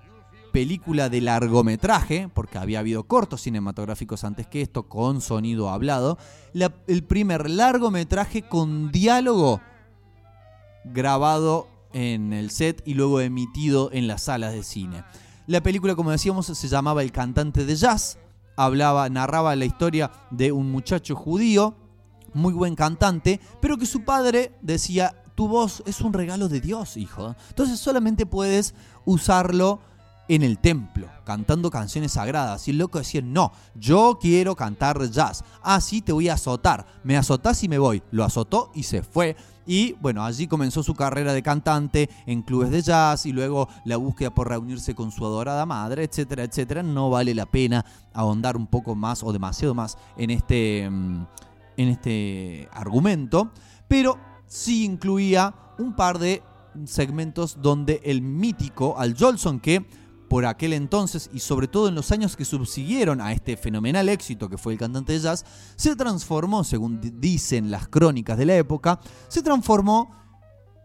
película 0.51 1.09
de 1.09 1.21
largometraje, 1.21 2.27
porque 2.33 2.57
había 2.57 2.79
habido 2.79 3.03
cortos 3.03 3.41
cinematográficos 3.41 4.23
antes 4.23 4.47
que 4.47 4.61
esto, 4.61 4.89
con 4.89 5.21
sonido 5.21 5.69
hablado, 5.69 6.17
el 6.87 7.03
primer 7.03 7.49
largometraje 7.49 8.41
con 8.41 8.91
diálogo 8.91 9.61
grabado 10.83 11.67
en 11.93 12.33
el 12.33 12.49
set 12.49 12.81
y 12.85 12.95
luego 12.95 13.21
emitido 13.21 13.91
en 13.93 14.07
las 14.07 14.23
salas 14.23 14.53
de 14.53 14.63
cine. 14.63 15.03
La 15.45 15.61
película, 15.61 15.95
como 15.95 16.11
decíamos, 16.11 16.47
se 16.47 16.67
llamaba 16.67 17.03
El 17.03 17.11
cantante 17.11 17.63
de 17.65 17.75
jazz, 17.75 18.17
hablaba, 18.55 19.09
narraba 19.09 19.55
la 19.55 19.65
historia 19.65 20.11
de 20.29 20.51
un 20.51 20.71
muchacho 20.71 21.15
judío, 21.15 21.75
muy 22.33 22.53
buen 22.53 22.75
cantante, 22.75 23.39
pero 23.59 23.77
que 23.77 23.85
su 23.85 24.03
padre 24.03 24.57
decía, 24.61 25.23
tu 25.35 25.47
voz 25.47 25.83
es 25.85 26.01
un 26.01 26.13
regalo 26.13 26.49
de 26.49 26.61
Dios, 26.61 26.97
hijo. 26.97 27.35
Entonces 27.49 27.79
solamente 27.79 28.25
puedes 28.25 28.75
usarlo 29.05 29.79
en 30.35 30.43
el 30.43 30.59
templo, 30.59 31.09
cantando 31.25 31.69
canciones 31.69 32.13
sagradas. 32.13 32.65
Y 32.65 32.71
el 32.71 32.77
loco 32.77 32.99
decía, 32.99 33.21
no, 33.21 33.51
yo 33.75 34.17
quiero 34.21 34.55
cantar 34.55 35.09
jazz. 35.09 35.43
Ah, 35.61 35.81
sí, 35.81 36.01
te 36.01 36.13
voy 36.13 36.29
a 36.29 36.35
azotar. 36.35 36.85
Me 37.03 37.17
azotás 37.17 37.61
y 37.65 37.67
me 37.67 37.77
voy. 37.77 38.01
Lo 38.11 38.23
azotó 38.23 38.71
y 38.73 38.83
se 38.83 39.03
fue. 39.03 39.35
Y 39.65 39.91
bueno, 39.99 40.23
allí 40.23 40.47
comenzó 40.47 40.83
su 40.83 40.95
carrera 40.95 41.33
de 41.33 41.43
cantante 41.43 42.09
en 42.25 42.43
clubes 42.43 42.71
de 42.71 42.81
jazz 42.81 43.25
y 43.25 43.33
luego 43.33 43.67
la 43.83 43.97
búsqueda 43.97 44.33
por 44.33 44.47
reunirse 44.47 44.95
con 44.95 45.11
su 45.11 45.25
adorada 45.25 45.65
madre, 45.65 46.05
etcétera, 46.05 46.45
etcétera. 46.45 46.81
No 46.81 47.09
vale 47.09 47.35
la 47.35 47.45
pena 47.45 47.85
ahondar 48.13 48.55
un 48.55 48.67
poco 48.67 48.95
más 48.95 49.23
o 49.23 49.33
demasiado 49.33 49.73
más 49.73 49.97
en 50.15 50.29
este, 50.29 50.89
mm, 50.89 51.25
en 51.75 51.87
este 51.89 52.69
argumento, 52.71 53.51
pero 53.89 54.17
sí 54.47 54.85
incluía 54.85 55.53
un 55.77 55.93
par 55.93 56.19
de 56.19 56.41
segmentos 56.85 57.57
donde 57.61 57.99
el 58.05 58.21
mítico 58.21 58.97
Al 58.97 59.15
Jolson, 59.17 59.59
que 59.59 59.85
por 60.31 60.45
aquel 60.45 60.71
entonces 60.71 61.29
y 61.33 61.39
sobre 61.39 61.67
todo 61.67 61.89
en 61.89 61.95
los 61.95 62.09
años 62.13 62.37
que 62.37 62.45
subsiguieron 62.45 63.19
a 63.19 63.33
este 63.33 63.57
fenomenal 63.57 64.07
éxito 64.07 64.47
que 64.47 64.57
fue 64.57 64.71
el 64.71 64.79
cantante 64.79 65.11
de 65.11 65.19
jazz, 65.19 65.43
se 65.75 65.93
transformó, 65.97 66.63
según 66.63 67.01
dicen 67.19 67.69
las 67.69 67.89
crónicas 67.89 68.37
de 68.37 68.45
la 68.45 68.55
época, 68.55 69.01
se 69.27 69.43
transformó 69.43 70.15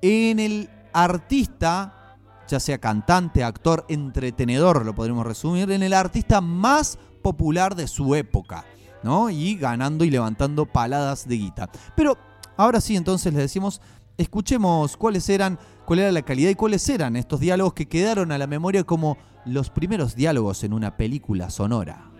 en 0.03 0.41
el 0.41 0.69
artista, 0.93 2.17
ya 2.49 2.59
sea 2.59 2.79
cantante, 2.79 3.45
actor, 3.45 3.85
entretenedor, 3.89 4.85
lo 4.85 4.97
podríamos 4.97 5.25
resumir, 5.25 5.71
en 5.71 5.85
el 5.85 5.93
artista 5.93 6.41
más 6.41 6.99
popular 7.23 7.77
de 7.77 7.87
su 7.87 8.17
época, 8.17 8.65
¿no? 9.05 9.31
Y 9.31 9.55
ganando 9.55 10.05
y 10.05 10.11
levantando 10.11 10.67
paladas 10.67 11.29
de 11.29 11.37
guita. 11.37 11.71
Pero 11.95 12.19
ahora 12.57 12.81
sí, 12.81 12.97
entonces 12.97 13.33
les 13.33 13.43
decimos, 13.43 13.81
escuchemos 14.19 14.97
cuáles 14.97 15.29
eran, 15.29 15.57
cuál 15.87 16.01
era 16.01 16.13
la 16.13 16.23
calidad 16.23 16.51
y 16.51 16.55
cuáles 16.57 16.87
eran 16.89 17.17
estos 17.17 17.41
diálogos 17.41 17.73
que 17.73 17.87
quedaron 17.87 18.33
a 18.33 18.39
la 18.39 18.47
memoria 18.47 18.85
como 18.85 19.17
los 19.47 19.71
primeros 19.71 20.17
diálogos 20.17 20.65
en 20.65 20.73
una 20.73 20.97
película 20.97 21.49
sonora. 21.49 22.11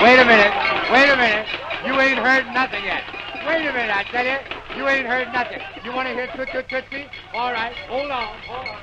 Wait 0.00 0.18
a 0.18 0.24
minute, 0.24 0.52
wait 0.92 1.10
a 1.10 1.16
minute. 1.16 1.46
You 1.86 1.94
ain't 2.00 2.18
heard 2.18 2.46
nothing 2.52 2.84
yet. 2.84 3.02
Wait 3.46 3.66
a 3.66 3.72
minute, 3.72 3.90
I 3.90 4.04
tell 4.10 4.26
you. 4.26 4.38
You 4.76 4.88
ain't 4.88 5.06
heard 5.06 5.32
nothing. 5.32 5.60
You 5.84 5.92
want 5.92 6.08
to 6.08 6.14
hear 6.14 6.26
Toot 6.36 6.48
Toot 6.52 6.68
Tootsie? 6.68 7.06
All 7.34 7.52
right, 7.52 7.72
hold 7.88 8.10
on, 8.10 8.36
hold 8.46 8.68
on. 8.68 8.78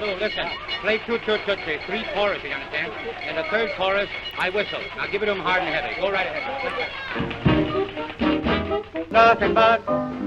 No, 0.00 0.14
listen. 0.16 0.46
Play 0.80 0.98
Toot 1.06 1.22
Toot 1.24 1.40
Tootsie. 1.44 1.78
Three 1.84 2.04
choruses, 2.14 2.44
you 2.44 2.52
understand? 2.52 2.92
And 3.22 3.36
the 3.36 3.44
third 3.50 3.70
chorus, 3.76 4.08
I 4.38 4.48
whistle. 4.48 4.80
Now 4.96 5.06
give 5.08 5.22
it 5.22 5.26
to 5.26 5.32
him 5.32 5.40
hard 5.40 5.62
and 5.62 5.74
heavy. 5.74 6.00
Go 6.00 6.10
right 6.10 6.26
ahead. 6.26 6.80
Nothing 9.12 9.52
but 9.52 9.84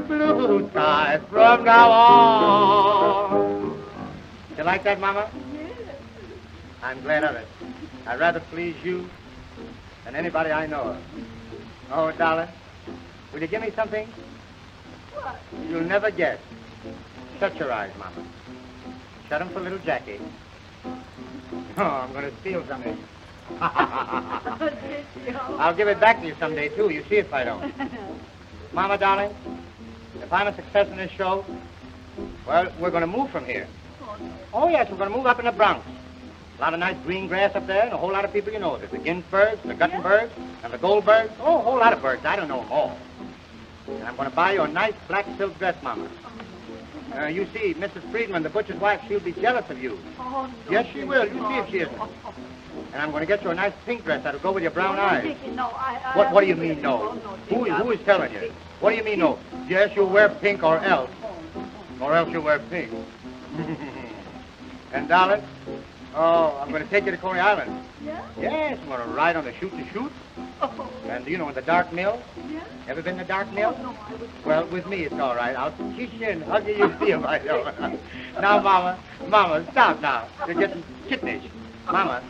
blue 0.08 0.70
skies 0.70 1.22
from 1.32 1.64
now 1.64 1.92
on. 1.92 3.84
You 4.56 4.64
like 4.64 4.84
that, 4.84 5.00
Mama? 5.00 5.32
Yes. 5.54 5.72
I'm 6.84 7.02
glad 7.02 7.24
of 7.24 7.36
it. 7.36 7.48
I'd 8.06 8.20
rather 8.20 8.40
please 8.52 8.76
you 8.84 9.10
than 10.06 10.16
anybody 10.16 10.52
I 10.52 10.68
know 10.68 10.82
of. 10.82 10.98
Oh, 11.92 12.12
darling, 12.12 12.50
will 13.34 13.42
you 13.42 13.48
give 13.48 13.64
me 13.64 13.72
something? 13.76 14.08
What? 15.16 15.40
You'll 15.68 15.82
never 15.82 16.12
guess. 16.12 16.38
Shut 17.40 17.56
your 17.56 17.72
eyes, 17.72 17.92
Mama. 17.98 18.24
Shut 19.30 19.40
them 19.40 19.50
for 19.50 19.62
little 19.62 19.80
Jackie. 19.80 20.20
Oh, 21.78 21.84
I'm 21.84 22.14
going 22.14 22.26
to 22.30 22.38
steal 22.42 22.66
something. 22.68 22.98
I'll 25.60 25.76
give 25.76 25.88
it 25.88 26.00
back 26.00 26.22
to 26.22 26.28
you 26.28 26.36
someday, 26.40 26.70
too. 26.70 26.90
You 26.90 27.04
see 27.10 27.18
if 27.18 27.34
I 27.34 27.44
don't. 27.44 27.74
Mama, 28.74 28.98
darling, 28.98 29.36
if 30.22 30.32
I'm 30.32 30.48
a 30.48 30.56
success 30.56 30.88
in 30.90 30.98
this 30.98 31.12
show, 31.12 31.46
well, 32.48 32.72
we're 32.80 32.92
going 32.92 33.02
to 33.02 33.08
move 33.08 33.30
from 33.30 33.46
here. 33.46 33.68
Oh, 34.54 34.68
yes, 34.68 34.90
we're 34.90 34.98
going 34.98 35.12
to 35.12 35.16
move 35.16 35.26
up 35.26 35.40
in 35.40 35.46
the 35.46 35.52
Bronx. 35.52 35.86
A 36.58 36.62
lot 36.62 36.74
of 36.74 36.80
nice 36.80 36.98
green 37.04 37.28
grass 37.28 37.56
up 37.56 37.66
there, 37.68 37.84
and 37.84 37.94
a 37.94 37.98
whole 37.98 38.12
lot 38.12 38.26
of 38.26 38.32
people 38.32 38.54
you 38.54 38.60
know. 38.60 38.78
There's 38.78 38.92
the 38.92 39.00
Ginsbergs, 39.00 39.62
the 39.64 39.74
Guttenbergs, 39.74 40.30
and 40.64 40.72
the 40.72 40.78
Goldbergs. 40.78 41.32
Oh, 41.40 41.58
a 41.58 41.62
whole 41.62 41.78
lot 41.78 41.94
of 41.94 42.02
birds. 42.02 42.24
I 42.26 42.36
don't 42.36 42.48
know 42.48 42.62
them 42.62 42.72
all. 42.72 42.98
And 43.88 44.04
I'm 44.04 44.16
going 44.16 44.30
to 44.30 44.36
buy 44.36 44.54
you 44.54 44.62
a 44.62 44.68
nice 44.68 44.94
black 45.08 45.26
silk 45.38 45.58
dress, 45.58 45.76
Mama. 45.84 46.10
Uh, 47.16 47.26
you 47.28 47.48
see, 47.54 47.74
Mrs. 47.76 48.10
Friedman, 48.10 48.42
the 48.42 48.50
butcher's 48.50 48.80
wife, 48.80 49.02
she'll 49.08 49.20
be 49.20 49.34
jealous 49.34 49.70
of 49.70 49.82
you. 49.82 50.00
Oh, 50.20 50.48
no, 50.66 50.72
yes, 50.72 50.88
she 50.92 51.04
will. 51.04 51.26
You 51.26 51.34
see 51.34 51.58
if 51.58 51.70
she 51.70 51.80
isn't. 51.80 52.02
And 52.94 53.02
I'm 53.02 53.12
going 53.12 53.22
to 53.22 53.28
get 53.28 53.44
you 53.44 53.52
a 53.52 53.56
nice 53.56 53.74
pink 53.86 54.04
dress 54.04 54.24
that'll 54.24 54.40
go 54.40 54.52
with 54.52 54.64
your 54.64 54.72
brown 54.72 54.98
eyes. 54.98 55.24
Dickie, 55.24 55.52
no, 55.52 55.68
I, 55.68 56.02
I 56.04 56.18
What, 56.18 56.32
what 56.32 56.42
do 56.42 56.48
you 56.48 56.56
mean, 56.56 56.82
no? 56.82 57.10
Who, 57.50 57.66
who 57.66 57.92
is 57.92 58.00
telling 58.02 58.34
you? 58.34 58.52
What 58.80 58.92
do 58.92 58.96
you 58.98 59.04
mean, 59.04 59.20
no? 59.20 59.40
Yes, 59.68 59.96
you'll 59.96 60.10
wear 60.10 60.30
pink 60.30 60.64
or 60.64 60.80
else. 60.80 61.10
Or 62.00 62.16
else 62.16 62.30
you'll 62.32 62.44
wear 62.44 62.60
pink. 62.60 62.92
and, 64.94 65.08
darling, 65.08 65.44
oh, 66.16 66.58
I'm 66.62 66.70
going 66.72 66.84
to 66.84 66.90
take 66.90 67.06
you 67.06 67.12
to 67.12 67.18
Coney 67.18 67.40
Island. 67.40 67.84
Yeah? 68.04 68.26
Yes, 68.40 68.80
I'm 68.82 68.88
going 68.88 69.02
to 69.02 69.14
ride 69.14 69.36
on 69.36 69.46
the 69.46 69.54
shoot-to-shoot. 69.54 70.12
Oh, 70.62 70.90
And, 71.08 71.28
you 71.28 71.38
know, 71.38 71.50
in 71.50 71.56
the 71.56 71.62
dark 71.62 71.92
mill. 71.92 72.22
yeah? 72.50 72.64
Ever 72.88 73.02
been 73.02 73.14
in 73.14 73.20
the 73.20 73.26
dark 73.26 73.52
mill? 73.54 73.76
Oh, 73.78 73.84
no, 73.84 73.98
I 74.08 74.16
would... 74.16 74.30
Well, 74.46 74.68
with 74.68 74.88
me, 74.88 75.04
it's 75.04 75.14
all 75.16 75.36
right. 75.36 75.56
I'll 75.56 75.72
kiss 75.96 76.12
you 76.14 76.28
and 76.28 76.44
hug 76.44 76.68
you. 76.68 76.76
You 76.76 77.18
if 77.18 77.26
I 77.26 77.98
now, 78.40 78.62
Mama, 78.62 79.00
Mama, 79.28 79.66
stop 79.72 80.02
now. 80.02 80.28
You're 80.48 80.56
getting 80.56 80.84
kittenish. 81.08 81.50
Mama, 81.86 82.24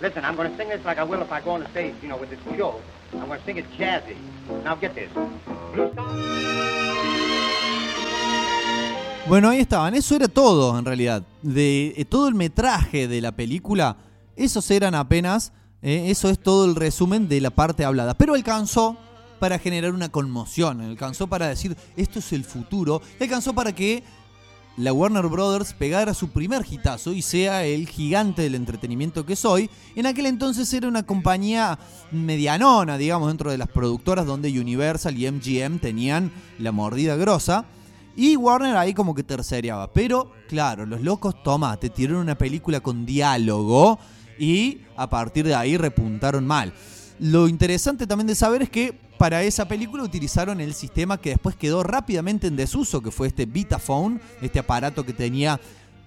listen, 0.00 0.24
I'm 0.24 0.36
going 0.36 0.50
to 0.50 0.56
sing 0.56 0.68
this 0.68 0.84
like 0.84 0.98
I 0.98 1.04
will 1.04 1.22
if 1.22 1.32
I 1.32 1.40
go 1.40 1.52
on 1.52 1.60
the 1.60 1.68
stage, 1.70 1.94
you 2.02 2.08
know, 2.08 2.16
with 2.16 2.30
this 2.30 2.40
show. 2.56 2.80
I'm 3.14 3.26
going 3.26 3.40
to 3.40 3.44
sing 3.44 3.56
it 3.56 3.70
jazzy. 3.72 4.16
Now, 4.62 4.74
get 4.76 4.94
this. 4.94 5.10
Bueno, 9.28 9.50
ahí 9.50 9.60
estaban. 9.60 9.94
Eso 9.94 10.16
era 10.16 10.28
todo, 10.28 10.78
en 10.78 10.84
realidad. 10.84 11.22
De 11.42 11.94
eh, 11.96 12.04
todo 12.04 12.28
el 12.28 12.34
metraje 12.34 13.06
de 13.06 13.20
la 13.20 13.32
película, 13.32 13.96
esos 14.36 14.70
eran 14.70 14.94
apenas. 14.94 15.52
eh, 15.82 16.06
eso 16.08 16.28
es 16.28 16.38
todo 16.38 16.64
el 16.64 16.74
resumen 16.74 17.28
de 17.28 17.40
la 17.40 17.50
parte 17.50 17.84
hablada. 17.84 18.14
Pero 18.14 18.34
alcanzó 18.34 18.96
para 19.38 19.58
generar 19.58 19.92
una 19.92 20.08
conmoción. 20.08 20.80
Alcanzó 20.80 21.26
para 21.26 21.48
decir, 21.48 21.76
esto 21.96 22.18
es 22.18 22.32
el 22.32 22.44
futuro. 22.44 23.02
Alcanzó 23.20 23.54
para 23.54 23.74
que 23.74 24.02
la 24.76 24.92
Warner 24.92 25.26
Brothers 25.26 25.74
pegara 25.74 26.14
su 26.14 26.30
primer 26.30 26.64
hitazo 26.68 27.12
y 27.12 27.22
sea 27.22 27.64
el 27.64 27.88
gigante 27.88 28.42
del 28.42 28.54
entretenimiento 28.54 29.26
que 29.26 29.36
soy. 29.36 29.68
En 29.94 30.06
aquel 30.06 30.26
entonces 30.26 30.72
era 30.72 30.88
una 30.88 31.04
compañía 31.04 31.78
medianona, 32.10 32.96
digamos, 32.96 33.28
dentro 33.28 33.50
de 33.50 33.58
las 33.58 33.68
productoras 33.68 34.26
donde 34.26 34.58
Universal 34.58 35.16
y 35.18 35.30
MGM 35.30 35.78
tenían 35.78 36.32
la 36.58 36.72
mordida 36.72 37.16
grosa. 37.16 37.64
Y 38.16 38.36
Warner 38.36 38.76
ahí 38.76 38.94
como 38.94 39.14
que 39.14 39.22
tercereaba. 39.22 39.92
Pero, 39.92 40.32
claro, 40.48 40.86
los 40.86 41.00
locos, 41.00 41.42
toma, 41.42 41.76
te 41.78 41.90
tiraron 41.90 42.22
una 42.22 42.36
película 42.36 42.80
con 42.80 43.06
diálogo 43.06 43.98
y 44.38 44.78
a 44.96 45.08
partir 45.08 45.46
de 45.46 45.54
ahí 45.54 45.76
repuntaron 45.76 46.46
mal. 46.46 46.72
Lo 47.18 47.48
interesante 47.48 48.06
también 48.06 48.26
de 48.26 48.34
saber 48.34 48.62
es 48.62 48.70
que 48.70 48.98
para 49.18 49.42
esa 49.42 49.68
película 49.68 50.02
utilizaron 50.02 50.60
el 50.60 50.72
sistema 50.72 51.20
que 51.20 51.30
después 51.30 51.54
quedó 51.54 51.82
rápidamente 51.82 52.46
en 52.46 52.56
desuso, 52.56 53.02
que 53.02 53.10
fue 53.10 53.28
este 53.28 53.44
Vitaphone, 53.44 54.18
este 54.40 54.58
aparato 54.58 55.04
que 55.04 55.12
tenía 55.12 55.60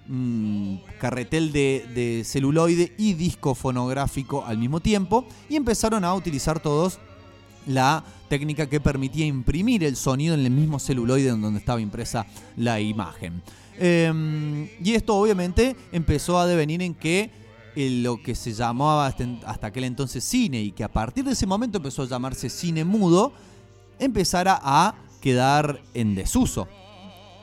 mm, 0.08 0.74
carretel 0.98 1.52
de, 1.52 1.86
de 1.94 2.24
celuloide 2.24 2.92
y 2.98 3.14
disco 3.14 3.54
fonográfico 3.54 4.44
al 4.44 4.58
mismo 4.58 4.80
tiempo, 4.80 5.24
y 5.48 5.54
empezaron 5.54 6.04
a 6.04 6.12
utilizar 6.12 6.58
todos 6.58 6.98
la 7.66 8.04
técnica 8.28 8.68
que 8.68 8.80
permitía 8.80 9.26
imprimir 9.26 9.84
el 9.84 9.96
sonido 9.96 10.34
en 10.34 10.40
el 10.40 10.50
mismo 10.50 10.78
celuloide 10.78 11.30
en 11.30 11.40
donde 11.40 11.60
estaba 11.60 11.80
impresa 11.80 12.26
la 12.56 12.80
imagen. 12.80 13.42
Em, 13.78 14.68
y 14.82 14.94
esto 14.94 15.16
obviamente 15.16 15.76
empezó 15.92 16.38
a 16.38 16.46
devenir 16.46 16.82
en 16.82 16.94
que 16.94 17.30
eh, 17.76 17.90
lo 18.02 18.22
que 18.22 18.34
se 18.34 18.52
llamaba 18.52 19.06
hasta, 19.06 19.66
aquel 19.66 19.84
entonces 19.84 20.22
cine 20.22 20.62
y 20.62 20.70
que 20.70 20.84
a 20.84 20.92
partir 20.92 21.24
de 21.24 21.32
ese 21.32 21.46
momento 21.46 21.78
empezó 21.78 22.02
a 22.02 22.06
llamarse 22.06 22.48
cine 22.48 22.84
mudo, 22.84 23.32
empezara 23.98 24.60
a 24.62 24.94
quedar 25.20 25.80
en 25.92 26.14
desuso. 26.14 26.68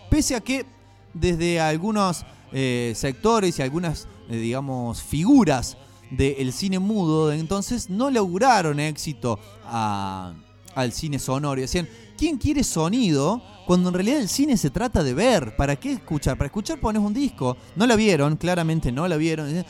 Pese 0.09 0.35
a 0.35 0.41
que 0.41 0.65
desde 1.13 1.59
algunos 1.59 2.25
eh, 2.53 2.93
sectores 2.95 3.59
y 3.59 3.61
algunas, 3.61 4.07
eh, 4.29 4.37
digamos, 4.37 5.01
figuras 5.01 5.77
del 6.11 6.51
cine 6.53 6.79
mudo 6.79 7.29
de 7.29 7.39
entonces 7.39 7.89
no 7.89 8.09
lograron 8.11 8.79
éxito 8.79 9.39
a- 9.65 10.33
al 10.75 10.91
cine 10.93 11.19
sonoro. 11.19 11.59
Y 11.59 11.63
decían, 11.63 11.87
¿quién 12.17 12.37
quiere 12.37 12.63
sonido? 12.63 13.41
Cuando 13.67 13.89
en 13.89 13.95
realidad 13.95 14.19
el 14.19 14.29
cine 14.29 14.55
se 14.57 14.69
trata 14.69 15.03
de 15.03 15.13
ver. 15.13 15.55
¿Para 15.55 15.75
qué 15.75 15.93
escuchar? 15.93 16.37
Para 16.37 16.47
escuchar 16.47 16.79
pones 16.79 17.01
un 17.01 17.13
disco. 17.13 17.57
No 17.75 17.85
la 17.85 17.95
vieron, 17.95 18.35
claramente 18.37 18.91
no 18.91 19.07
la 19.07 19.17
vieron. 19.17 19.65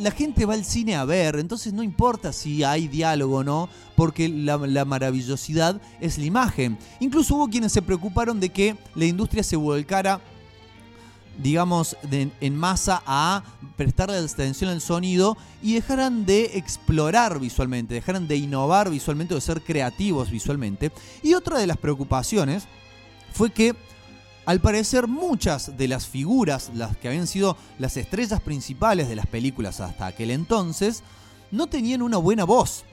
La 0.00 0.10
gente 0.10 0.44
va 0.46 0.54
al 0.54 0.64
cine 0.64 0.94
a 0.94 1.04
ver, 1.04 1.36
entonces 1.38 1.72
no 1.72 1.82
importa 1.82 2.32
si 2.32 2.62
hay 2.64 2.86
diálogo 2.88 3.38
o 3.38 3.44
no, 3.44 3.68
porque 3.94 4.28
la, 4.28 4.56
la 4.58 4.84
maravillosidad 4.84 5.80
es 6.00 6.18
la 6.18 6.24
imagen. 6.24 6.78
Incluso 7.00 7.34
hubo 7.36 7.48
quienes 7.48 7.72
se 7.72 7.82
preocuparon 7.82 8.40
de 8.40 8.50
que 8.50 8.76
la 8.94 9.04
industria 9.06 9.42
se 9.42 9.56
volcara 9.56 10.20
digamos, 11.38 11.96
de- 12.02 12.30
en 12.40 12.56
masa 12.56 13.02
a 13.06 13.42
prestarle 13.76 14.16
atención 14.16 14.70
al 14.70 14.80
sonido 14.80 15.36
y 15.62 15.74
dejaran 15.74 16.24
de 16.24 16.52
explorar 16.58 17.38
visualmente, 17.40 17.94
dejaran 17.94 18.26
de 18.26 18.36
innovar 18.36 18.90
visualmente 18.90 19.34
o 19.34 19.36
de 19.36 19.40
ser 19.42 19.62
creativos 19.62 20.30
visualmente. 20.30 20.92
Y 21.22 21.34
otra 21.34 21.58
de 21.58 21.66
las 21.66 21.76
preocupaciones 21.76 22.64
fue 23.32 23.50
que 23.50 23.74
al 24.46 24.60
parecer 24.60 25.08
muchas 25.08 25.76
de 25.76 25.88
las 25.88 26.06
figuras, 26.06 26.70
las 26.74 26.96
que 26.96 27.08
habían 27.08 27.26
sido 27.26 27.56
las 27.78 27.96
estrellas 27.96 28.40
principales 28.40 29.08
de 29.08 29.16
las 29.16 29.26
películas 29.26 29.80
hasta 29.80 30.06
aquel 30.06 30.30
entonces, 30.30 31.02
no 31.50 31.66
tenían 31.66 32.00
una 32.02 32.16
buena 32.16 32.44
voz. 32.44 32.84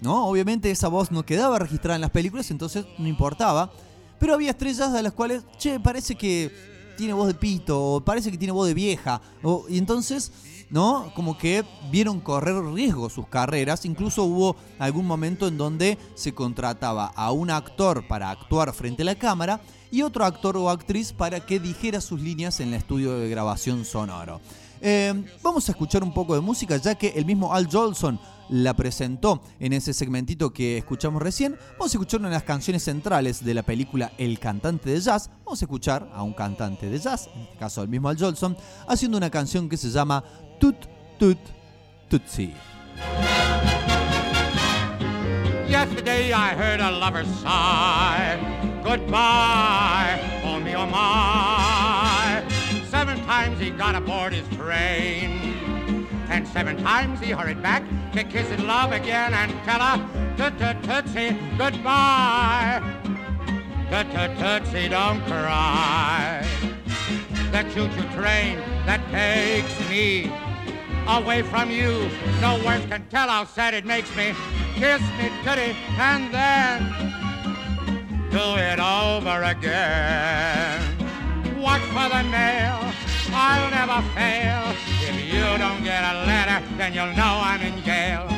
¿no? 0.00 0.26
Obviamente 0.26 0.70
esa 0.70 0.88
voz 0.88 1.10
no 1.10 1.24
quedaba 1.24 1.58
registrada 1.58 1.96
en 1.96 2.00
las 2.02 2.10
películas, 2.10 2.50
entonces 2.50 2.84
no 2.98 3.08
importaba. 3.08 3.72
Pero 4.20 4.34
había 4.34 4.50
estrellas 4.50 4.92
a 4.94 5.02
las 5.02 5.12
cuales, 5.12 5.42
che, 5.58 5.80
parece 5.80 6.14
que 6.14 6.73
tiene 6.96 7.12
voz 7.12 7.28
de 7.28 7.34
pito, 7.34 7.80
o 7.80 8.00
parece 8.00 8.30
que 8.30 8.38
tiene 8.38 8.52
voz 8.52 8.68
de 8.68 8.74
vieja. 8.74 9.20
y 9.68 9.78
entonces, 9.78 10.32
¿no? 10.70 11.12
Como 11.14 11.38
que 11.38 11.64
vieron 11.90 12.20
correr 12.20 12.62
riesgo 12.72 13.10
sus 13.10 13.28
carreras. 13.28 13.84
Incluso 13.84 14.24
hubo 14.24 14.56
algún 14.78 15.06
momento 15.06 15.46
en 15.46 15.58
donde 15.58 15.98
se 16.14 16.32
contrataba 16.32 17.06
a 17.14 17.32
un 17.32 17.50
actor 17.50 18.06
para 18.06 18.30
actuar 18.30 18.72
frente 18.72 19.02
a 19.02 19.06
la 19.06 19.14
cámara 19.14 19.60
y 19.90 20.02
otro 20.02 20.24
actor 20.24 20.56
o 20.56 20.70
actriz 20.70 21.12
para 21.12 21.40
que 21.40 21.60
dijera 21.60 22.00
sus 22.00 22.20
líneas 22.20 22.60
en 22.60 22.68
el 22.68 22.74
estudio 22.74 23.18
de 23.18 23.28
grabación 23.28 23.84
sonoro. 23.84 24.40
Eh, 24.80 25.24
vamos 25.42 25.68
a 25.68 25.72
escuchar 25.72 26.02
un 26.02 26.12
poco 26.12 26.34
de 26.34 26.40
música, 26.40 26.76
ya 26.76 26.94
que 26.94 27.08
el 27.08 27.24
mismo 27.24 27.54
Al 27.54 27.70
Jolson 27.70 28.18
la 28.48 28.74
presentó 28.74 29.42
en 29.60 29.72
ese 29.72 29.92
segmentito 29.92 30.52
que 30.52 30.78
escuchamos 30.78 31.22
recién. 31.22 31.56
Vamos 31.72 31.92
a 31.92 31.96
escuchar 31.96 32.20
una 32.20 32.28
de 32.28 32.34
las 32.34 32.42
canciones 32.42 32.82
centrales 32.82 33.44
de 33.44 33.54
la 33.54 33.62
película 33.62 34.12
El 34.18 34.38
cantante 34.38 34.90
de 34.90 35.00
jazz. 35.00 35.30
Vamos 35.44 35.60
a 35.62 35.64
escuchar 35.64 36.08
a 36.12 36.22
un 36.22 36.32
cantante 36.32 36.88
de 36.88 36.98
jazz, 36.98 37.28
en 37.34 37.42
este 37.42 37.56
caso 37.56 37.82
el 37.82 37.88
mismo 37.88 38.08
Al 38.08 38.18
Jolson, 38.18 38.56
haciendo 38.88 39.16
una 39.16 39.30
canción 39.30 39.68
que 39.68 39.76
se 39.76 39.90
llama 39.90 40.22
Tut 40.60 40.76
Tut 41.18 41.38
Tutsi. 42.08 42.52
Lover 47.00 47.24
sigh. 47.42 48.38
Goodbye, 48.84 50.20
oh 50.44 50.60
me, 50.60 50.74
my. 50.74 52.42
Seven 52.90 53.16
times 53.24 53.58
he 53.58 53.70
got 53.70 53.94
aboard 53.94 54.32
his 54.32 54.46
train. 54.56 55.63
And 56.56 56.68
seven 56.68 56.84
times 56.84 57.20
he 57.20 57.32
hurried 57.32 57.62
back 57.62 57.82
to 58.12 58.22
kiss 58.22 58.48
his 58.48 58.60
love 58.60 58.92
again 58.92 59.34
and 59.34 59.50
tell 59.64 59.80
her, 59.80 60.36
tut 60.36 60.56
tut 60.58 60.82
tootsie, 60.84 61.36
goodbye. 61.58 62.80
Tut 63.90 64.10
tut 64.12 64.38
tootsie, 64.38 64.88
don't 64.88 65.20
cry. 65.26 66.46
The 67.50 67.62
choo-choo 67.74 68.08
train 68.14 68.58
that 68.86 69.00
takes 69.10 69.88
me 69.88 70.32
away 71.08 71.42
from 71.42 71.70
you. 71.70 72.08
No 72.40 72.62
words 72.64 72.86
can 72.86 73.06
tell 73.08 73.28
how 73.28 73.44
sad 73.46 73.74
it 73.74 73.84
makes 73.84 74.14
me. 74.16 74.32
Kiss 74.74 75.02
me, 75.18 75.30
titty, 75.42 75.76
and 75.98 76.32
then 76.32 76.82
do 78.30 78.56
it 78.58 78.78
over 78.78 79.42
again. 79.42 80.80
Watch 81.60 81.82
for 81.82 82.08
the 82.08 82.22
mail, 82.30 82.92
I'll 83.34 83.70
never 83.70 84.00
fail. 84.14 84.62
If 85.02 85.16
you 85.32 85.58
don't 85.58 85.82
get 85.82 86.02
a 86.04 86.24
letter, 86.24 86.64
then 86.76 86.94
you'll 86.94 87.14
know 87.16 87.40
I'm 87.42 87.60
in 87.60 87.82
jail. 87.82 88.28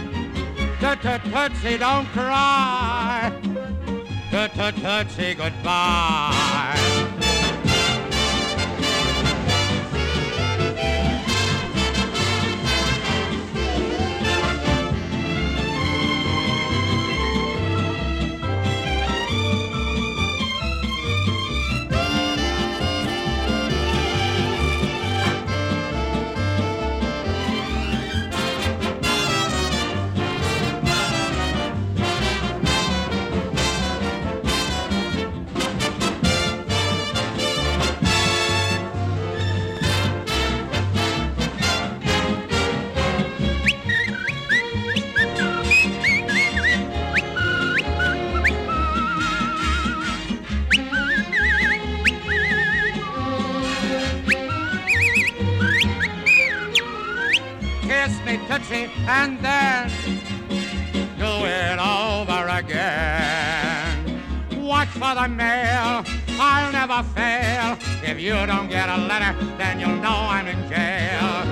Tut 0.81 1.03
tut 1.03 1.23
tootsie, 1.25 1.79
don't 1.79 2.07
cry. 2.09 3.33
Tut 4.31 4.53
tut 4.55 4.75
tootsie, 4.77 5.35
goodbye. 5.35 7.26
If 68.17 68.23
you 68.23 68.47
don't 68.47 68.71
get 68.71 68.89
a 68.89 68.97
letter, 68.97 69.37
then 69.59 69.79
you'll 69.79 70.01
know 70.01 70.09
I'm 70.09 70.47
in 70.47 70.57
jail. 70.71 71.45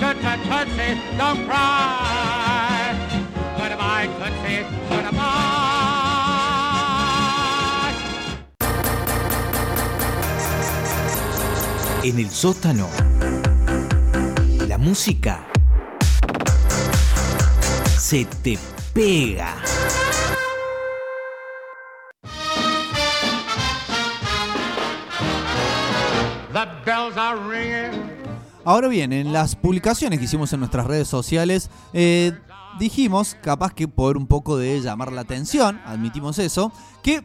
Toot 0.00 0.16
toot 0.24 0.40
tootsie, 0.48 0.96
don't 1.18 1.44
cry. 1.44 2.96
Goodbye, 3.58 4.08
tootsie, 4.16 4.64
goodbye. 4.88 5.18
En 12.04 12.18
el 12.18 12.30
sótano. 12.30 12.88
La 14.66 14.78
música 14.78 15.44
se 17.98 18.24
te 18.42 18.58
pega. 18.94 19.56
Ahora 28.64 28.88
bien, 28.88 29.12
en 29.12 29.32
las 29.32 29.56
publicaciones 29.56 30.18
que 30.18 30.26
hicimos 30.26 30.52
en 30.52 30.60
nuestras 30.60 30.86
redes 30.86 31.08
sociales, 31.08 31.70
eh, 31.92 32.32
dijimos, 32.78 33.36
capaz 33.42 33.72
que 33.72 33.88
por 33.88 34.16
un 34.16 34.26
poco 34.26 34.56
de 34.56 34.80
llamar 34.80 35.12
la 35.12 35.22
atención, 35.22 35.80
admitimos 35.86 36.38
eso, 36.38 36.72
que 37.02 37.22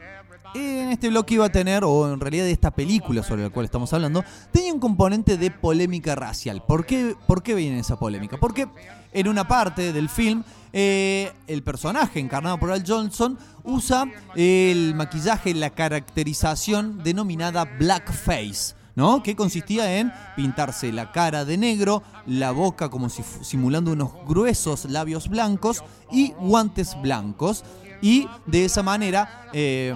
en 0.55 0.89
este 0.89 1.09
bloque 1.09 1.33
iba 1.33 1.45
a 1.45 1.51
tener, 1.51 1.83
o 1.83 2.13
en 2.13 2.19
realidad 2.19 2.45
de 2.45 2.51
esta 2.51 2.71
película 2.71 3.23
sobre 3.23 3.43
la 3.43 3.49
cual 3.49 3.65
estamos 3.65 3.91
hablando, 3.93 4.23
tenía 4.51 4.73
un 4.73 4.79
componente 4.79 5.37
de 5.37 5.51
polémica 5.51 6.15
racial. 6.15 6.63
¿Por 6.65 6.85
qué, 6.85 7.15
por 7.27 7.43
qué 7.43 7.55
viene 7.55 7.79
esa 7.79 7.97
polémica? 7.97 8.37
Porque 8.37 8.67
en 9.11 9.27
una 9.27 9.47
parte 9.47 9.93
del 9.93 10.09
film, 10.09 10.43
eh, 10.71 11.31
el 11.47 11.63
personaje 11.63 12.19
encarnado 12.19 12.59
por 12.59 12.71
Al 12.71 12.83
Johnson 12.85 13.37
usa 13.63 14.05
el 14.35 14.93
maquillaje, 14.95 15.53
la 15.53 15.71
caracterización 15.71 17.03
denominada 17.03 17.65
blackface. 17.65 18.75
¿No? 18.95 19.23
Que 19.23 19.35
consistía 19.35 19.99
en 19.99 20.11
pintarse 20.35 20.91
la 20.91 21.11
cara 21.11 21.45
de 21.45 21.57
negro, 21.57 22.03
la 22.25 22.51
boca 22.51 22.89
como 22.89 23.09
si 23.09 23.23
simulando 23.41 23.91
unos 23.91 24.11
gruesos 24.27 24.85
labios 24.85 25.29
blancos 25.29 25.83
y 26.11 26.31
guantes 26.33 26.99
blancos. 27.01 27.63
Y 28.01 28.27
de 28.45 28.65
esa 28.65 28.83
manera 28.83 29.47
eh, 29.53 29.95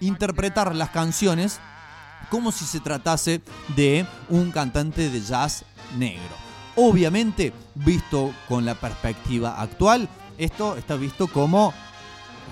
interpretar 0.00 0.74
las 0.74 0.90
canciones 0.90 1.60
como 2.30 2.50
si 2.50 2.64
se 2.64 2.80
tratase 2.80 3.42
de 3.76 4.06
un 4.30 4.50
cantante 4.50 5.10
de 5.10 5.20
jazz 5.20 5.64
negro. 5.98 6.34
Obviamente, 6.76 7.52
visto 7.74 8.32
con 8.48 8.64
la 8.64 8.74
perspectiva 8.74 9.60
actual, 9.60 10.08
esto 10.38 10.76
está 10.76 10.96
visto 10.96 11.26
como 11.26 11.74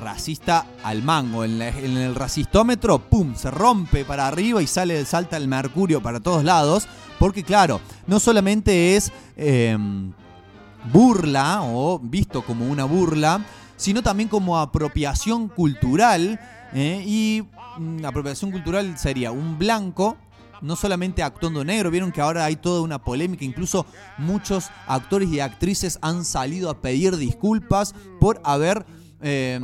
racista 0.01 0.67
al 0.83 1.03
mango. 1.03 1.45
En, 1.45 1.61
el 1.61 2.15
racistómetro, 2.15 2.99
¡pum! 2.99 3.35
Se 3.35 3.51
rompe 3.51 4.05
para 4.05 4.27
arriba 4.27 4.63
y 4.63 4.67
sale, 4.67 5.05
salta 5.05 5.37
el 5.37 5.49
mercurio 5.49 6.03
para 6.03 6.21
todos 6.21 6.45
lados. 6.45 6.89
Porque 7.19 7.43
claro, 7.45 7.81
no 8.07 8.19
solamente 8.21 8.97
es 8.97 9.13
eh, 9.37 9.77
burla 10.93 11.61
o 11.63 11.99
visto 11.99 12.43
como 12.43 12.67
una 12.67 12.85
burla, 12.85 13.45
sino 13.77 14.03
también 14.03 14.29
como 14.29 14.59
apropiación 14.59 15.49
cultural. 15.49 16.41
¿eh? 16.73 17.03
Y 17.07 17.43
mm, 17.79 18.05
apropiación 18.05 18.51
cultural 18.51 18.97
sería 18.99 19.33
un 19.33 19.59
blanco 19.59 20.17
no 20.61 20.77
solamente 20.77 21.23
actuando 21.23 21.65
negro, 21.65 21.91
vieron 21.91 22.13
que 22.13 22.21
ahora 22.21 22.45
hay 22.45 22.57
toda 22.57 22.83
una 22.83 23.03
polémica, 23.03 23.45
incluso 23.45 23.87
muchos 24.19 24.71
actores 24.87 25.31
y 25.31 25.41
actrices 25.41 25.99
han 26.03 26.25
salido 26.25 26.71
a 26.71 26.81
pedir 26.81 27.17
disculpas 27.17 27.95
por 28.21 28.41
haber 28.45 28.85
eh, 29.23 29.61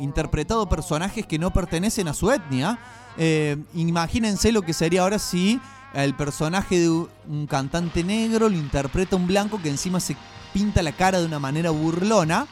interpretado 0.00 0.68
personajes 0.68 1.26
que 1.26 1.38
no 1.38 1.52
pertenecen 1.52 2.08
a 2.08 2.14
su 2.14 2.30
etnia. 2.30 2.78
Eh, 3.16 3.56
imagínense 3.74 4.52
lo 4.52 4.62
que 4.62 4.72
sería 4.72 5.02
ahora 5.02 5.18
si 5.18 5.60
el 5.94 6.14
personaje 6.14 6.78
de 6.78 6.88
un 6.90 7.46
cantante 7.48 8.04
negro 8.04 8.48
lo 8.48 8.56
interpreta 8.56 9.16
un 9.16 9.26
blanco 9.26 9.60
que 9.60 9.70
encima 9.70 10.00
se 10.00 10.16
pinta 10.52 10.82
la 10.82 10.92
cara 10.92 11.18
de 11.18 11.26
una 11.26 11.38
manera 11.38 11.70
burlona 11.70 12.46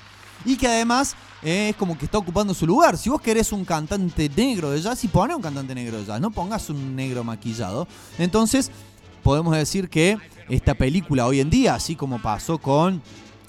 y 0.45 0.57
que 0.57 0.67
además 0.67 1.15
eh, 1.43 1.71
es 1.71 1.77
como 1.77 1.97
que 1.97 2.07
está 2.07 2.19
ocupando 2.19 2.55
su 2.55 2.67
lugar. 2.67 2.97
Si 2.97 3.09
vos 3.09 3.21
querés 3.21 3.53
un 3.53 3.65
cantante 3.65 4.29
negro 4.35 4.71
de 4.71 4.81
jazz, 4.81 5.03
y 5.05 5.09
pone 5.09 5.35
un 5.35 5.43
cantante 5.43 5.75
negro 5.75 5.99
de 5.99 6.05
jazz, 6.05 6.21
no 6.21 6.31
pongas 6.31 6.71
un 6.71 6.97
negro 6.97 7.25
maquillado. 7.25 7.87
Entonces, 8.19 8.71
podemos 9.23 9.57
decir 9.57 9.89
que 9.89 10.19
esta 10.49 10.75
película 10.75 11.27
hoy 11.27 11.41
en 11.41 11.51
día, 11.51 11.75
así 11.75 11.97
como 11.97 12.21
pasó 12.21 12.59
con 12.59 13.03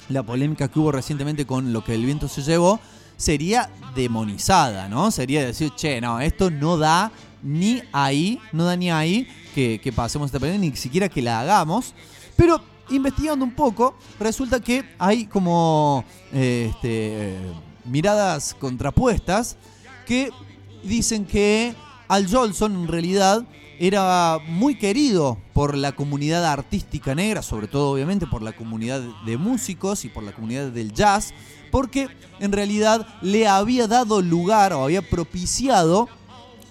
la 0.09 0.23
polémica 0.23 0.67
que 0.67 0.79
hubo 0.79 0.91
recientemente 0.91 1.45
con 1.45 1.73
lo 1.73 1.83
que 1.83 1.95
el 1.95 2.05
viento 2.05 2.27
se 2.27 2.41
llevó, 2.41 2.79
sería 3.17 3.69
demonizada, 3.95 4.87
¿no? 4.87 5.11
Sería 5.11 5.45
decir, 5.45 5.71
che, 5.75 5.99
no, 5.99 6.19
esto 6.19 6.49
no 6.49 6.77
da 6.77 7.11
ni 7.43 7.81
ahí, 7.91 8.39
no 8.51 8.65
da 8.65 8.75
ni 8.75 8.91
ahí 8.91 9.27
que, 9.53 9.93
pasemos 9.95 10.27
esta 10.27 10.39
película, 10.39 10.69
ni 10.69 10.75
siquiera 10.75 11.09
que 11.09 11.21
la 11.21 11.39
hagamos. 11.39 11.93
Pero 12.35 12.61
investigando 12.89 13.43
un 13.43 13.55
poco, 13.55 13.97
resulta 14.19 14.59
que 14.59 14.85
hay 14.99 15.25
como 15.25 16.05
eh, 16.31 16.71
este, 16.71 17.37
miradas 17.85 18.53
contrapuestas 18.53 19.57
que 20.05 20.31
dicen 20.83 21.25
que 21.25 21.75
Al 22.07 22.31
Jolson 22.31 22.75
en 22.75 22.87
realidad 22.87 23.43
era 23.79 24.39
muy 24.47 24.75
querido 24.75 25.37
por 25.53 25.75
la 25.75 25.93
comunidad 25.93 26.45
artística 26.45 27.15
negra, 27.15 27.41
sobre 27.41 27.67
todo 27.67 27.91
obviamente 27.91 28.27
por 28.27 28.41
la 28.41 28.53
comunidad 28.53 29.01
de 29.25 29.37
músicos 29.37 30.05
y 30.05 30.09
por 30.09 30.23
la 30.23 30.31
comunidad 30.31 30.67
del 30.67 30.93
jazz, 30.93 31.33
porque 31.71 32.09
en 32.39 32.51
realidad 32.51 33.07
le 33.21 33.47
había 33.47 33.87
dado 33.87 34.21
lugar 34.21 34.73
o 34.73 34.83
había 34.83 35.01
propiciado 35.01 36.07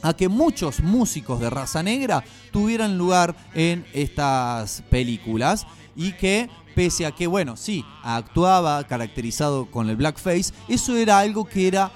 a 0.03 0.15
que 0.15 0.29
muchos 0.29 0.81
músicos 0.81 1.41
de 1.41 1.51
raza 1.51 1.83
negra 1.83 2.25
tuvieran 2.53 2.99
lugar 2.99 3.35
en 3.55 3.85
estas 3.93 4.83
películas 4.91 5.67
y 5.95 6.13
que 6.13 6.49
pese 6.75 7.07
a 7.07 7.13
que, 7.13 7.27
bueno, 7.27 7.57
sí, 7.57 7.85
actuaba 8.03 8.85
caracterizado 8.85 9.71
con 9.71 9.89
el 9.89 9.97
blackface, 9.97 10.53
eso 10.69 10.95
era 10.97 11.19
algo 11.19 11.47
que 11.47 11.67
era 11.67 11.91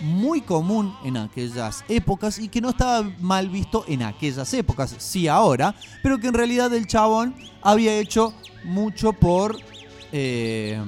muy 0.00 0.40
común 0.40 0.94
en 1.04 1.16
aquellas 1.16 1.84
épocas 1.88 2.38
y 2.38 2.48
que 2.48 2.60
no 2.60 2.70
estaba 2.70 3.02
mal 3.20 3.48
visto 3.48 3.84
en 3.88 4.02
aquellas 4.02 4.52
épocas, 4.54 4.94
sí 4.98 5.28
ahora, 5.28 5.74
pero 6.02 6.18
que 6.18 6.28
en 6.28 6.34
realidad 6.34 6.72
el 6.74 6.86
chabón 6.86 7.34
había 7.62 7.98
hecho 7.98 8.34
mucho 8.64 9.12
por, 9.12 9.56
eh, 10.12 10.80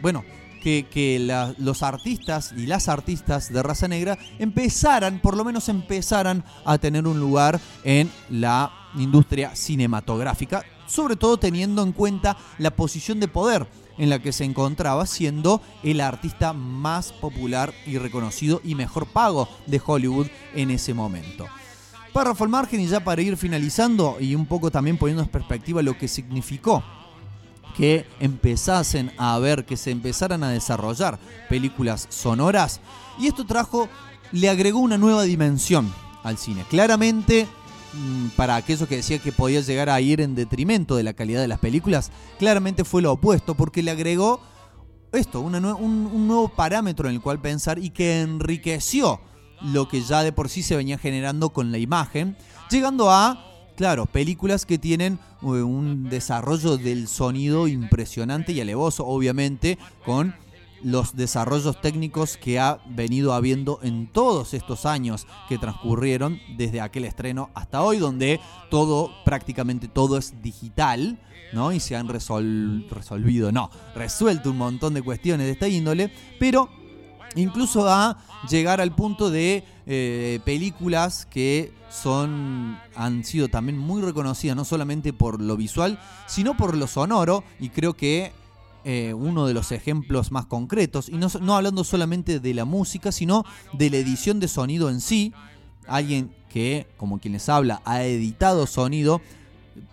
bueno, 0.00 0.24
que, 0.62 0.86
que 0.90 1.54
los 1.58 1.82
artistas 1.82 2.54
y 2.56 2.66
las 2.66 2.88
artistas 2.88 3.52
de 3.52 3.62
raza 3.62 3.86
negra 3.86 4.18
empezaran, 4.38 5.20
por 5.20 5.36
lo 5.36 5.44
menos 5.44 5.68
empezaran 5.68 6.42
a 6.64 6.78
tener 6.78 7.06
un 7.06 7.20
lugar 7.20 7.60
en 7.84 8.10
la 8.30 8.72
industria 8.96 9.54
cinematográfica, 9.54 10.64
sobre 10.86 11.16
todo 11.16 11.36
teniendo 11.36 11.82
en 11.82 11.92
cuenta 11.92 12.36
la 12.58 12.70
posición 12.70 13.20
de 13.20 13.28
poder 13.28 13.66
en 13.98 14.10
la 14.10 14.18
que 14.20 14.32
se 14.32 14.44
encontraba 14.44 15.06
siendo 15.06 15.60
el 15.82 16.00
artista 16.00 16.52
más 16.52 17.12
popular 17.12 17.72
y 17.86 17.98
reconocido 17.98 18.60
y 18.64 18.74
mejor 18.74 19.06
pago 19.06 19.48
de 19.66 19.80
Hollywood 19.84 20.28
en 20.54 20.70
ese 20.70 20.94
momento. 20.94 21.46
Párrafo 22.12 22.44
al 22.44 22.50
margen 22.50 22.80
y 22.80 22.86
ya 22.86 23.02
para 23.02 23.22
ir 23.22 23.36
finalizando 23.36 24.18
y 24.20 24.34
un 24.34 24.46
poco 24.46 24.70
también 24.70 24.98
poniendo 24.98 25.22
en 25.22 25.28
perspectiva 25.28 25.82
lo 25.82 25.98
que 25.98 26.08
significó 26.08 26.82
que 27.76 28.06
empezasen 28.20 29.12
a 29.18 29.38
ver, 29.38 29.64
que 29.64 29.76
se 29.76 29.90
empezaran 29.90 30.42
a 30.44 30.50
desarrollar 30.50 31.18
películas 31.48 32.06
sonoras. 32.08 32.80
Y 33.18 33.26
esto 33.26 33.44
trajo, 33.44 33.88
le 34.32 34.48
agregó 34.48 34.78
una 34.78 34.96
nueva 34.96 35.24
dimensión 35.24 35.92
al 36.22 36.38
cine. 36.38 36.64
Claramente, 36.70 37.46
para 38.36 38.56
aquellos 38.56 38.88
que 38.88 38.96
decían 38.96 39.20
que 39.20 39.32
podía 39.32 39.60
llegar 39.60 39.90
a 39.90 40.00
ir 40.00 40.20
en 40.20 40.34
detrimento 40.34 40.96
de 40.96 41.02
la 41.02 41.14
calidad 41.14 41.40
de 41.40 41.48
las 41.48 41.58
películas, 41.58 42.10
claramente 42.38 42.84
fue 42.84 43.02
lo 43.02 43.12
opuesto, 43.12 43.54
porque 43.54 43.82
le 43.82 43.90
agregó 43.90 44.40
esto, 45.12 45.40
un, 45.40 45.54
un 45.54 46.26
nuevo 46.26 46.48
parámetro 46.48 47.08
en 47.08 47.14
el 47.14 47.20
cual 47.20 47.40
pensar 47.40 47.78
y 47.78 47.90
que 47.90 48.20
enriqueció 48.20 49.20
lo 49.62 49.88
que 49.88 50.02
ya 50.02 50.22
de 50.22 50.32
por 50.32 50.48
sí 50.48 50.62
se 50.62 50.76
venía 50.76 50.98
generando 50.98 51.50
con 51.50 51.72
la 51.72 51.78
imagen, 51.78 52.36
llegando 52.70 53.10
a, 53.10 53.44
claro, 53.76 54.06
películas 54.06 54.66
que 54.66 54.78
tienen 54.78 55.18
eh, 55.42 55.46
un 55.46 56.08
desarrollo 56.08 56.76
del 56.76 57.08
sonido 57.08 57.68
impresionante 57.68 58.52
y 58.52 58.60
alevoso, 58.60 59.06
obviamente, 59.06 59.78
con 60.04 60.34
los 60.84 61.16
desarrollos 61.16 61.80
técnicos 61.80 62.36
que 62.36 62.60
ha 62.60 62.78
venido 62.86 63.32
habiendo 63.32 63.80
en 63.82 64.06
todos 64.06 64.54
estos 64.54 64.86
años 64.86 65.26
que 65.48 65.58
transcurrieron 65.58 66.38
desde 66.56 66.80
aquel 66.80 67.06
estreno 67.06 67.50
hasta 67.54 67.82
hoy, 67.82 67.98
donde 67.98 68.38
todo, 68.70 69.10
prácticamente 69.24 69.88
todo 69.88 70.18
es 70.18 70.40
digital, 70.42 71.18
¿no? 71.52 71.72
Y 71.72 71.80
se 71.80 71.96
han 71.96 72.06
resol- 72.08 72.88
resolvido, 72.90 73.50
no, 73.50 73.70
resuelto 73.94 74.50
un 74.50 74.58
montón 74.58 74.94
de 74.94 75.02
cuestiones 75.02 75.46
de 75.46 75.52
esta 75.52 75.68
índole, 75.68 76.12
pero 76.38 76.68
incluso 77.34 77.88
a 77.88 78.18
llegar 78.48 78.80
al 78.80 78.94
punto 78.94 79.30
de 79.30 79.64
eh, 79.86 80.38
películas 80.44 81.26
que 81.26 81.72
son 81.90 82.78
han 82.94 83.24
sido 83.24 83.48
también 83.48 83.78
muy 83.78 84.02
reconocidas 84.02 84.56
no 84.56 84.64
solamente 84.64 85.12
por 85.12 85.40
lo 85.40 85.56
visual 85.56 85.98
sino 86.26 86.56
por 86.56 86.76
lo 86.76 86.86
sonoro 86.86 87.44
y 87.60 87.68
creo 87.70 87.94
que 87.94 88.32
eh, 88.84 89.14
uno 89.14 89.46
de 89.46 89.54
los 89.54 89.72
ejemplos 89.72 90.30
más 90.30 90.46
concretos 90.46 91.08
y 91.08 91.12
no, 91.12 91.28
no 91.40 91.56
hablando 91.56 91.84
solamente 91.84 92.40
de 92.40 92.54
la 92.54 92.64
música 92.64 93.12
sino 93.12 93.44
de 93.72 93.90
la 93.90 93.96
edición 93.96 94.40
de 94.40 94.48
sonido 94.48 94.90
en 94.90 95.00
sí 95.00 95.32
alguien 95.86 96.34
que 96.50 96.86
como 96.96 97.18
quien 97.18 97.32
les 97.32 97.48
habla 97.48 97.82
ha 97.84 98.02
editado 98.04 98.66
sonido 98.66 99.20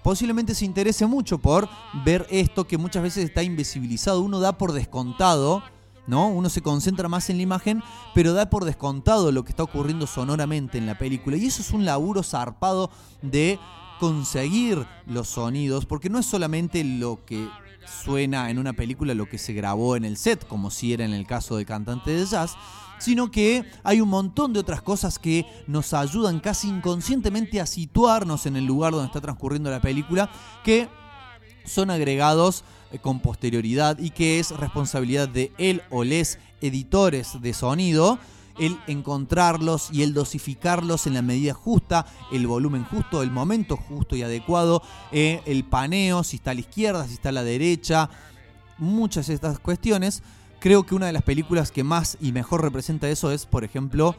posiblemente 0.04 0.56
se 0.56 0.66
interese 0.66 1.06
mucho 1.06 1.38
por 1.38 1.70
ver 2.06 2.28
esto 2.30 2.68
que 2.68 2.78
muchas 2.78 3.04
veces 3.04 3.26
está 3.26 3.44
invisibilizado 3.44 4.22
uno 4.22 4.40
da 4.40 4.58
por 4.58 4.74
descontado 4.74 5.64
¿no? 6.08 6.28
Uno 6.28 6.50
se 6.50 6.62
concentra 6.62 7.08
más 7.08 7.30
en 7.30 7.38
la 7.38 7.44
imagen, 7.44 7.84
pero 8.14 8.34
da 8.34 8.50
por 8.50 8.66
descontado 8.66 9.32
lo 9.32 9.44
que 9.44 9.52
está 9.52 9.64
ocurriendo 9.64 10.08
sonoramente 10.08 10.78
en 10.78 10.86
la 10.86 10.98
película. 10.98 11.38
Y 11.38 11.46
eso 11.46 11.62
es 11.62 11.72
un 11.72 11.86
laburo 11.86 12.24
zarpado 12.24 12.90
de 13.22 13.60
conseguir 14.00 14.86
los 15.06 15.30
sonidos, 15.30 15.86
porque 15.86 16.10
no 16.10 16.20
es 16.20 16.26
solamente 16.26 16.84
lo 16.84 17.24
que 17.24 17.48
suena 17.86 18.50
en 18.50 18.60
una 18.60 18.74
película, 18.74 19.14
lo 19.14 19.28
que 19.28 19.38
se 19.38 19.54
grabó 19.54 19.96
en 19.96 20.06
el 20.06 20.18
set, 20.18 20.48
como 20.48 20.72
si 20.72 20.94
era 20.94 21.06
en 21.06 21.14
el 21.14 21.26
caso 21.26 21.58
de 21.58 21.66
Cantante 21.66 22.12
de 22.12 22.26
Jazz, 22.26 22.56
sino 23.00 23.32
que 23.32 23.66
hay 23.84 24.00
un 24.00 24.10
montón 24.10 24.54
de 24.54 24.60
otras 24.60 24.82
cosas 24.82 25.18
que 25.18 25.46
nos 25.68 25.94
ayudan 25.94 26.40
casi 26.40 26.70
inconscientemente 26.70 27.60
a 27.60 27.66
situarnos 27.66 28.46
en 28.46 28.56
el 28.56 28.66
lugar 28.66 28.94
donde 28.94 29.08
está 29.08 29.22
transcurriendo 29.22 29.72
la 29.72 29.82
película, 29.82 30.30
que 30.64 30.88
son 31.66 31.90
agregados 31.90 32.64
eh, 32.92 33.00
con 33.00 33.20
posterioridad 33.20 33.98
y 34.00 34.12
que 34.12 34.40
es 34.40 34.52
responsabilidad 34.52 35.28
de 35.28 35.52
él 35.58 35.82
o 35.90 36.04
les 36.04 36.40
editores 36.62 37.42
de 37.42 37.54
sonido 37.54 38.20
el 38.60 38.78
encontrarlos 38.88 39.90
y 39.92 40.04
el 40.04 40.14
dosificarlos 40.14 41.08
en 41.08 41.14
la 41.14 41.22
medida 41.22 41.54
justa, 41.54 42.06
el 42.32 42.48
volumen 42.48 42.84
justo, 42.84 43.22
el 43.22 43.32
momento 43.32 43.78
justo 43.78 44.16
y 44.16 44.24
adecuado, 44.24 44.82
eh, 45.12 45.42
el 45.46 45.64
paneo, 45.64 46.24
si 46.24 46.38
está 46.38 46.52
a 46.52 46.54
la 46.54 46.62
izquierda, 46.62 47.08
si 47.08 47.14
está 47.14 47.30
a 47.30 47.34
la 47.34 47.44
derecha, 47.44 48.10
muchas 48.78 49.28
de 49.28 49.36
estas 49.36 49.60
cuestiones. 49.60 50.24
Creo 50.60 50.86
que 50.86 50.96
una 50.96 51.08
de 51.08 51.14
las 51.14 51.24
películas 51.24 51.72
que 51.72 51.84
más 51.84 52.18
y 52.22 52.32
mejor 52.32 52.62
representa 52.62 53.10
eso 53.10 53.32
es, 53.32 53.46
por 53.46 53.64
ejemplo, 53.64 54.16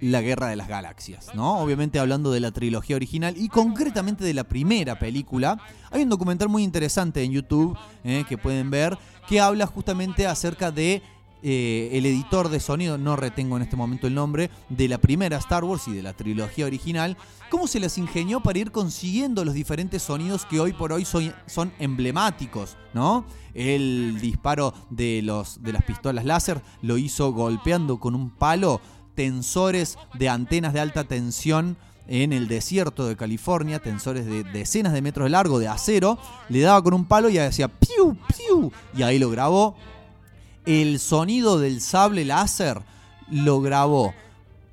La 0.00 0.20
Guerra 0.20 0.48
de 0.48 0.56
las 0.56 0.68
Galaxias, 0.68 1.34
¿no? 1.34 1.58
Obviamente 1.58 2.00
hablando 2.00 2.32
de 2.32 2.40
la 2.40 2.50
trilogía 2.50 2.96
original 2.96 3.36
y 3.36 3.48
concretamente 3.48 4.24
de 4.24 4.34
la 4.34 4.44
primera 4.44 4.98
película. 4.98 5.60
Hay 5.90 6.02
un 6.02 6.08
documental 6.08 6.48
muy 6.48 6.64
interesante 6.64 7.22
en 7.22 7.32
YouTube 7.32 7.78
eh, 8.02 8.24
que 8.28 8.38
pueden 8.38 8.70
ver 8.70 8.98
que 9.28 9.40
habla 9.40 9.66
justamente 9.66 10.26
acerca 10.26 10.70
de 10.70 11.02
eh, 11.42 11.90
el 11.92 12.06
editor 12.06 12.48
de 12.48 12.60
sonido, 12.60 12.98
no 12.98 13.14
retengo 13.14 13.56
en 13.56 13.62
este 13.62 13.76
momento 13.76 14.06
el 14.06 14.14
nombre, 14.14 14.50
de 14.68 14.88
la 14.88 14.98
primera 14.98 15.36
Star 15.38 15.64
Wars 15.64 15.86
y 15.86 15.92
de 15.92 16.02
la 16.02 16.12
trilogía 16.12 16.66
original, 16.66 17.16
cómo 17.50 17.66
se 17.66 17.80
les 17.80 17.96
ingenió 17.98 18.40
para 18.40 18.58
ir 18.58 18.72
consiguiendo 18.72 19.44
los 19.44 19.54
diferentes 19.54 20.02
sonidos 20.02 20.44
que 20.46 20.60
hoy 20.60 20.72
por 20.72 20.92
hoy 20.92 21.04
son, 21.04 21.32
son 21.46 21.72
emblemáticos, 21.78 22.76
¿no? 22.92 23.24
El 23.54 24.18
disparo 24.20 24.74
de, 24.90 25.22
los, 25.22 25.62
de 25.62 25.72
las 25.72 25.84
pistolas 25.84 26.24
láser 26.24 26.60
lo 26.82 26.98
hizo 26.98 27.32
golpeando 27.32 28.00
con 28.00 28.14
un 28.14 28.30
palo 28.30 28.80
tensores 29.14 29.98
de 30.14 30.28
antenas 30.28 30.72
de 30.72 30.80
alta 30.80 31.04
tensión 31.04 31.76
en 32.08 32.32
el 32.32 32.48
desierto 32.48 33.06
de 33.06 33.16
California, 33.16 33.80
tensores 33.80 34.26
de 34.26 34.42
decenas 34.42 34.92
de 34.92 35.02
metros 35.02 35.26
de 35.26 35.30
largo 35.30 35.58
de 35.58 35.68
acero, 35.68 36.18
le 36.48 36.60
daba 36.60 36.82
con 36.82 36.94
un 36.94 37.04
palo 37.04 37.28
y 37.28 37.38
hacía 37.38 37.68
piu, 37.68 38.16
piu, 38.36 38.72
y 38.96 39.02
ahí 39.02 39.18
lo 39.18 39.30
grabó 39.30 39.76
el 40.68 40.98
sonido 40.98 41.58
del 41.58 41.80
sable 41.80 42.26
láser 42.26 42.82
lo 43.30 43.62
grabó 43.62 44.12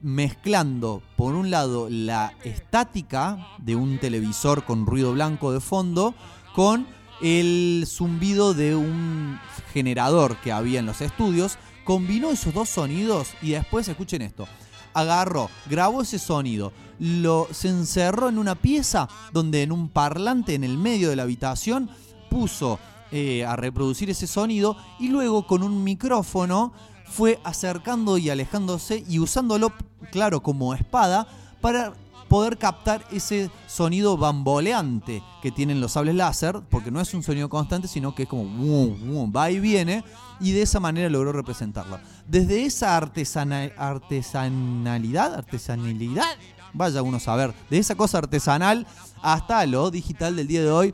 mezclando 0.01 1.01
por 1.15 1.35
un 1.35 1.49
lado 1.49 1.87
la 1.89 2.33
estática 2.43 3.47
de 3.59 3.77
un 3.77 3.97
televisor 3.97 4.65
con 4.65 4.85
ruido 4.85 5.13
blanco 5.13 5.53
de 5.53 5.61
fondo 5.61 6.13
con 6.53 6.85
el 7.21 7.85
zumbido 7.87 8.53
de 8.53 8.75
un 8.75 9.39
generador 9.71 10.35
que 10.41 10.51
había 10.51 10.81
en 10.81 10.85
los 10.85 10.99
estudios, 10.99 11.57
combinó 11.85 12.29
esos 12.31 12.53
dos 12.53 12.67
sonidos 12.67 13.29
y 13.41 13.51
después 13.51 13.87
escuchen 13.87 14.21
esto. 14.21 14.49
Agarró, 14.93 15.49
grabó 15.69 16.01
ese 16.01 16.19
sonido, 16.19 16.73
lo 16.99 17.47
se 17.51 17.69
encerró 17.69 18.27
en 18.27 18.37
una 18.37 18.55
pieza 18.55 19.07
donde 19.31 19.63
en 19.63 19.71
un 19.71 19.87
parlante 19.87 20.55
en 20.55 20.65
el 20.65 20.77
medio 20.77 21.09
de 21.09 21.15
la 21.15 21.23
habitación 21.23 21.89
puso 22.29 22.79
eh, 23.17 23.45
a 23.45 23.55
reproducir 23.55 24.09
ese 24.09 24.27
sonido 24.27 24.75
y 24.99 25.07
luego 25.07 25.47
con 25.47 25.63
un 25.63 25.85
micrófono 25.85 26.73
fue 27.05 27.39
acercando 27.45 28.17
y 28.17 28.29
alejándose 28.29 29.05
y 29.07 29.19
usándolo, 29.19 29.71
claro, 30.11 30.43
como 30.43 30.73
espada 30.73 31.25
para 31.61 31.93
poder 32.27 32.57
captar 32.57 33.05
ese 33.13 33.49
sonido 33.67 34.17
bamboleante 34.17 35.23
que 35.41 35.49
tienen 35.49 35.79
los 35.79 35.93
sables 35.93 36.15
láser, 36.15 36.59
porque 36.69 36.91
no 36.91 36.99
es 36.99 37.13
un 37.13 37.23
sonido 37.23 37.47
constante, 37.47 37.87
sino 37.87 38.13
que 38.13 38.23
es 38.23 38.29
como 38.29 39.31
va 39.31 39.49
y 39.49 39.61
viene, 39.61 40.03
y 40.41 40.51
de 40.51 40.63
esa 40.63 40.81
manera 40.81 41.09
logró 41.09 41.31
representarlo. 41.31 41.99
Desde 42.27 42.65
esa 42.65 42.97
artesanalidad, 42.97 45.35
artesanalidad, 45.35 46.35
vaya 46.73 47.01
uno 47.01 47.15
a 47.15 47.21
saber, 47.21 47.53
de 47.69 47.77
esa 47.77 47.95
cosa 47.95 48.17
artesanal 48.17 48.85
hasta 49.21 49.65
lo 49.67 49.89
digital 49.89 50.35
del 50.35 50.47
día 50.47 50.63
de 50.63 50.71
hoy, 50.71 50.93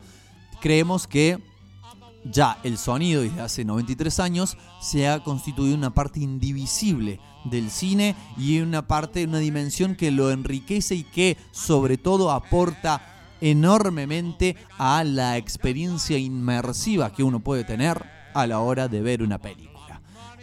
creemos 0.59 1.07
que 1.07 1.49
ya 2.23 2.59
el 2.63 2.77
sonido 2.77 3.21
desde 3.21 3.41
hace 3.41 3.65
93 3.65 4.19
años 4.19 4.57
se 4.81 5.07
ha 5.07 5.23
constituido 5.23 5.75
una 5.75 5.93
parte 5.93 6.19
indivisible 6.19 7.19
del 7.45 7.71
cine 7.71 8.15
y 8.37 8.59
una 8.59 8.87
parte, 8.87 9.25
una 9.25 9.39
dimensión 9.39 9.95
que 9.95 10.11
lo 10.11 10.31
enriquece 10.31 10.95
y 10.95 11.03
que 11.03 11.37
sobre 11.51 11.97
todo 11.97 12.31
aporta 12.31 13.01
enormemente 13.41 14.55
a 14.77 15.03
la 15.03 15.37
experiencia 15.37 16.17
inmersiva 16.17 17.11
que 17.11 17.23
uno 17.23 17.39
puede 17.39 17.63
tener 17.63 18.05
a 18.33 18.47
la 18.47 18.59
hora 18.59 18.87
de 18.87 19.01
ver 19.01 19.23
una 19.23 19.39
película. 19.39 19.70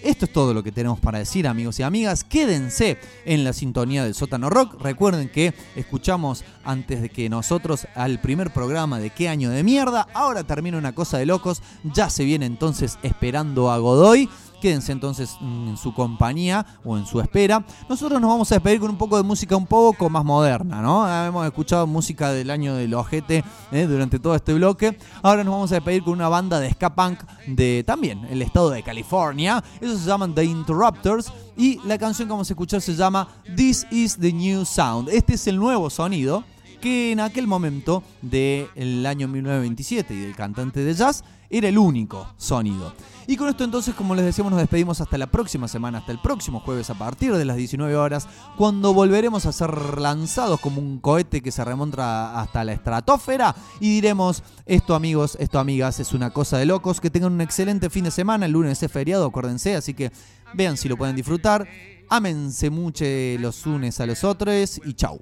Esto 0.02 0.26
es 0.26 0.32
todo 0.32 0.54
lo 0.54 0.62
que 0.62 0.72
tenemos 0.72 1.00
para 1.00 1.18
decir, 1.18 1.48
amigos 1.48 1.80
y 1.80 1.82
amigas. 1.82 2.22
Quédense 2.22 2.98
en 3.24 3.42
la 3.42 3.52
sintonía 3.52 4.04
del 4.04 4.14
sótano 4.14 4.48
rock. 4.48 4.80
Recuerden 4.80 5.28
que 5.28 5.54
escuchamos 5.74 6.44
antes 6.64 7.02
de 7.02 7.08
que 7.08 7.28
nosotros 7.28 7.88
al 7.94 8.20
primer 8.20 8.52
programa 8.52 9.00
de 9.00 9.10
qué 9.10 9.28
año 9.28 9.50
de 9.50 9.64
mierda. 9.64 10.06
Ahora 10.14 10.44
termina 10.44 10.78
una 10.78 10.94
cosa 10.94 11.18
de 11.18 11.26
locos. 11.26 11.62
Ya 11.82 12.10
se 12.10 12.24
viene 12.24 12.46
entonces 12.46 12.98
esperando 13.02 13.70
a 13.70 13.78
Godoy. 13.78 14.28
Quédense 14.60 14.92
entonces 14.92 15.36
en 15.40 15.76
su 15.76 15.94
compañía 15.94 16.66
o 16.84 16.96
en 16.96 17.06
su 17.06 17.20
espera. 17.20 17.64
Nosotros 17.88 18.20
nos 18.20 18.30
vamos 18.30 18.50
a 18.50 18.56
despedir 18.56 18.80
con 18.80 18.90
un 18.90 18.98
poco 18.98 19.16
de 19.16 19.22
música 19.22 19.56
un 19.56 19.66
poco 19.66 20.10
más 20.10 20.24
moderna, 20.24 20.82
¿no? 20.82 21.08
Hemos 21.26 21.46
escuchado 21.46 21.86
música 21.86 22.32
del 22.32 22.50
año 22.50 22.74
del 22.74 22.94
ojete 22.94 23.44
¿eh? 23.70 23.86
durante 23.86 24.18
todo 24.18 24.34
este 24.34 24.54
bloque. 24.54 24.98
Ahora 25.22 25.44
nos 25.44 25.52
vamos 25.52 25.72
a 25.72 25.76
despedir 25.76 26.02
con 26.02 26.14
una 26.14 26.28
banda 26.28 26.58
de 26.60 26.70
ska 26.70 26.94
punk 26.94 27.20
de 27.46 27.84
también 27.86 28.24
el 28.30 28.42
estado 28.42 28.70
de 28.70 28.82
California. 28.82 29.62
Eso 29.80 29.96
se 29.96 30.06
llaman 30.06 30.34
The 30.34 30.44
Interrupters. 30.44 31.32
Y 31.56 31.80
la 31.84 31.98
canción 31.98 32.28
que 32.28 32.32
vamos 32.32 32.50
a 32.50 32.52
escuchar 32.52 32.80
se 32.80 32.94
llama 32.94 33.28
This 33.56 33.86
is 33.90 34.16
the 34.18 34.32
New 34.32 34.64
Sound. 34.64 35.08
Este 35.08 35.34
es 35.34 35.46
el 35.46 35.56
nuevo 35.56 35.90
sonido 35.90 36.44
que 36.80 37.12
en 37.12 37.20
aquel 37.20 37.46
momento 37.46 38.02
del 38.22 39.04
año 39.04 39.28
1927 39.28 40.14
y 40.14 40.20
del 40.20 40.36
cantante 40.36 40.84
de 40.84 40.94
jazz 40.94 41.24
era 41.50 41.68
el 41.68 41.78
único 41.78 42.32
sonido. 42.36 42.92
Y 43.26 43.36
con 43.36 43.48
esto 43.48 43.62
entonces, 43.62 43.94
como 43.94 44.14
les 44.14 44.24
decíamos, 44.24 44.50
nos 44.50 44.60
despedimos 44.60 45.02
hasta 45.02 45.18
la 45.18 45.26
próxima 45.26 45.68
semana, 45.68 45.98
hasta 45.98 46.12
el 46.12 46.18
próximo 46.18 46.60
jueves 46.60 46.88
a 46.88 46.94
partir 46.94 47.34
de 47.34 47.44
las 47.44 47.58
19 47.58 47.94
horas, 47.94 48.26
cuando 48.56 48.94
volveremos 48.94 49.44
a 49.44 49.52
ser 49.52 49.98
lanzados 49.98 50.60
como 50.60 50.80
un 50.80 50.98
cohete 50.98 51.42
que 51.42 51.52
se 51.52 51.62
remonta 51.62 52.40
hasta 52.40 52.64
la 52.64 52.72
estratosfera 52.72 53.54
y 53.80 53.90
diremos, 53.90 54.42
esto 54.64 54.94
amigos, 54.94 55.36
esto 55.40 55.58
amigas, 55.58 56.00
es 56.00 56.14
una 56.14 56.30
cosa 56.30 56.56
de 56.56 56.64
locos, 56.64 57.02
que 57.02 57.10
tengan 57.10 57.34
un 57.34 57.42
excelente 57.42 57.90
fin 57.90 58.04
de 58.04 58.10
semana, 58.10 58.46
el 58.46 58.52
lunes 58.52 58.82
es 58.82 58.90
feriado, 58.90 59.26
acuérdense, 59.26 59.76
así 59.76 59.92
que 59.92 60.10
vean 60.54 60.78
si 60.78 60.88
lo 60.88 60.96
pueden 60.96 61.14
disfrutar, 61.14 61.68
ámense 62.08 62.70
mucho 62.70 63.04
los 63.38 63.66
unes 63.66 64.00
a 64.00 64.06
los 64.06 64.24
otros 64.24 64.80
y 64.84 64.94
chau, 64.94 65.20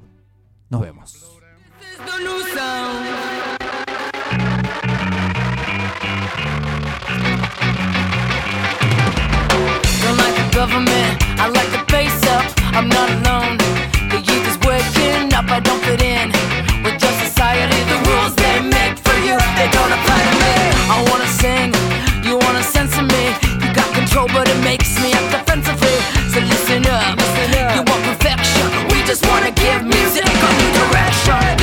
nos 0.71 0.81
vemos. 0.81 1.17
Government. 10.57 11.21
I 11.39 11.53
like 11.53 11.71
the 11.71 11.85
face 11.93 12.17
up, 12.33 12.45
I'm 12.73 12.89
not 12.89 13.09
alone. 13.13 13.61
The 14.09 14.19
youth 14.25 14.47
is 14.49 14.59
waking 14.65 15.29
up, 15.37 15.47
I 15.53 15.61
don't 15.61 15.83
fit 15.85 16.01
in 16.01 16.33
with 16.83 16.97
your 16.97 17.15
society. 17.23 17.77
The 17.93 17.99
rules 18.09 18.35
they 18.41 18.65
make 18.65 18.97
for 19.05 19.17
you, 19.21 19.37
they 19.61 19.69
don't 19.69 19.93
apply 19.93 20.21
to 20.27 20.35
me. 20.43 20.57
I 20.89 20.97
wanna 21.13 21.29
sing, 21.29 21.71
you 22.25 22.41
wanna 22.41 22.65
censor 22.65 23.05
me. 23.05 23.25
You 23.61 23.69
got 23.77 23.89
control, 23.93 24.29
but 24.33 24.49
it 24.49 24.61
makes 24.65 24.91
me 25.03 25.13
act 25.13 25.31
defensively. 25.37 25.97
So 26.33 26.41
listen 26.41 26.83
up, 26.89 27.15
listen 27.21 27.51
up. 27.61 27.77
you 27.77 27.83
want 27.85 28.03
perfection. 28.09 28.67
We 28.91 29.05
just 29.05 29.23
wanna 29.29 29.53
give 29.53 29.85
music 29.85 30.25
a 30.25 30.51
new 30.59 30.71
direction. 30.81 31.56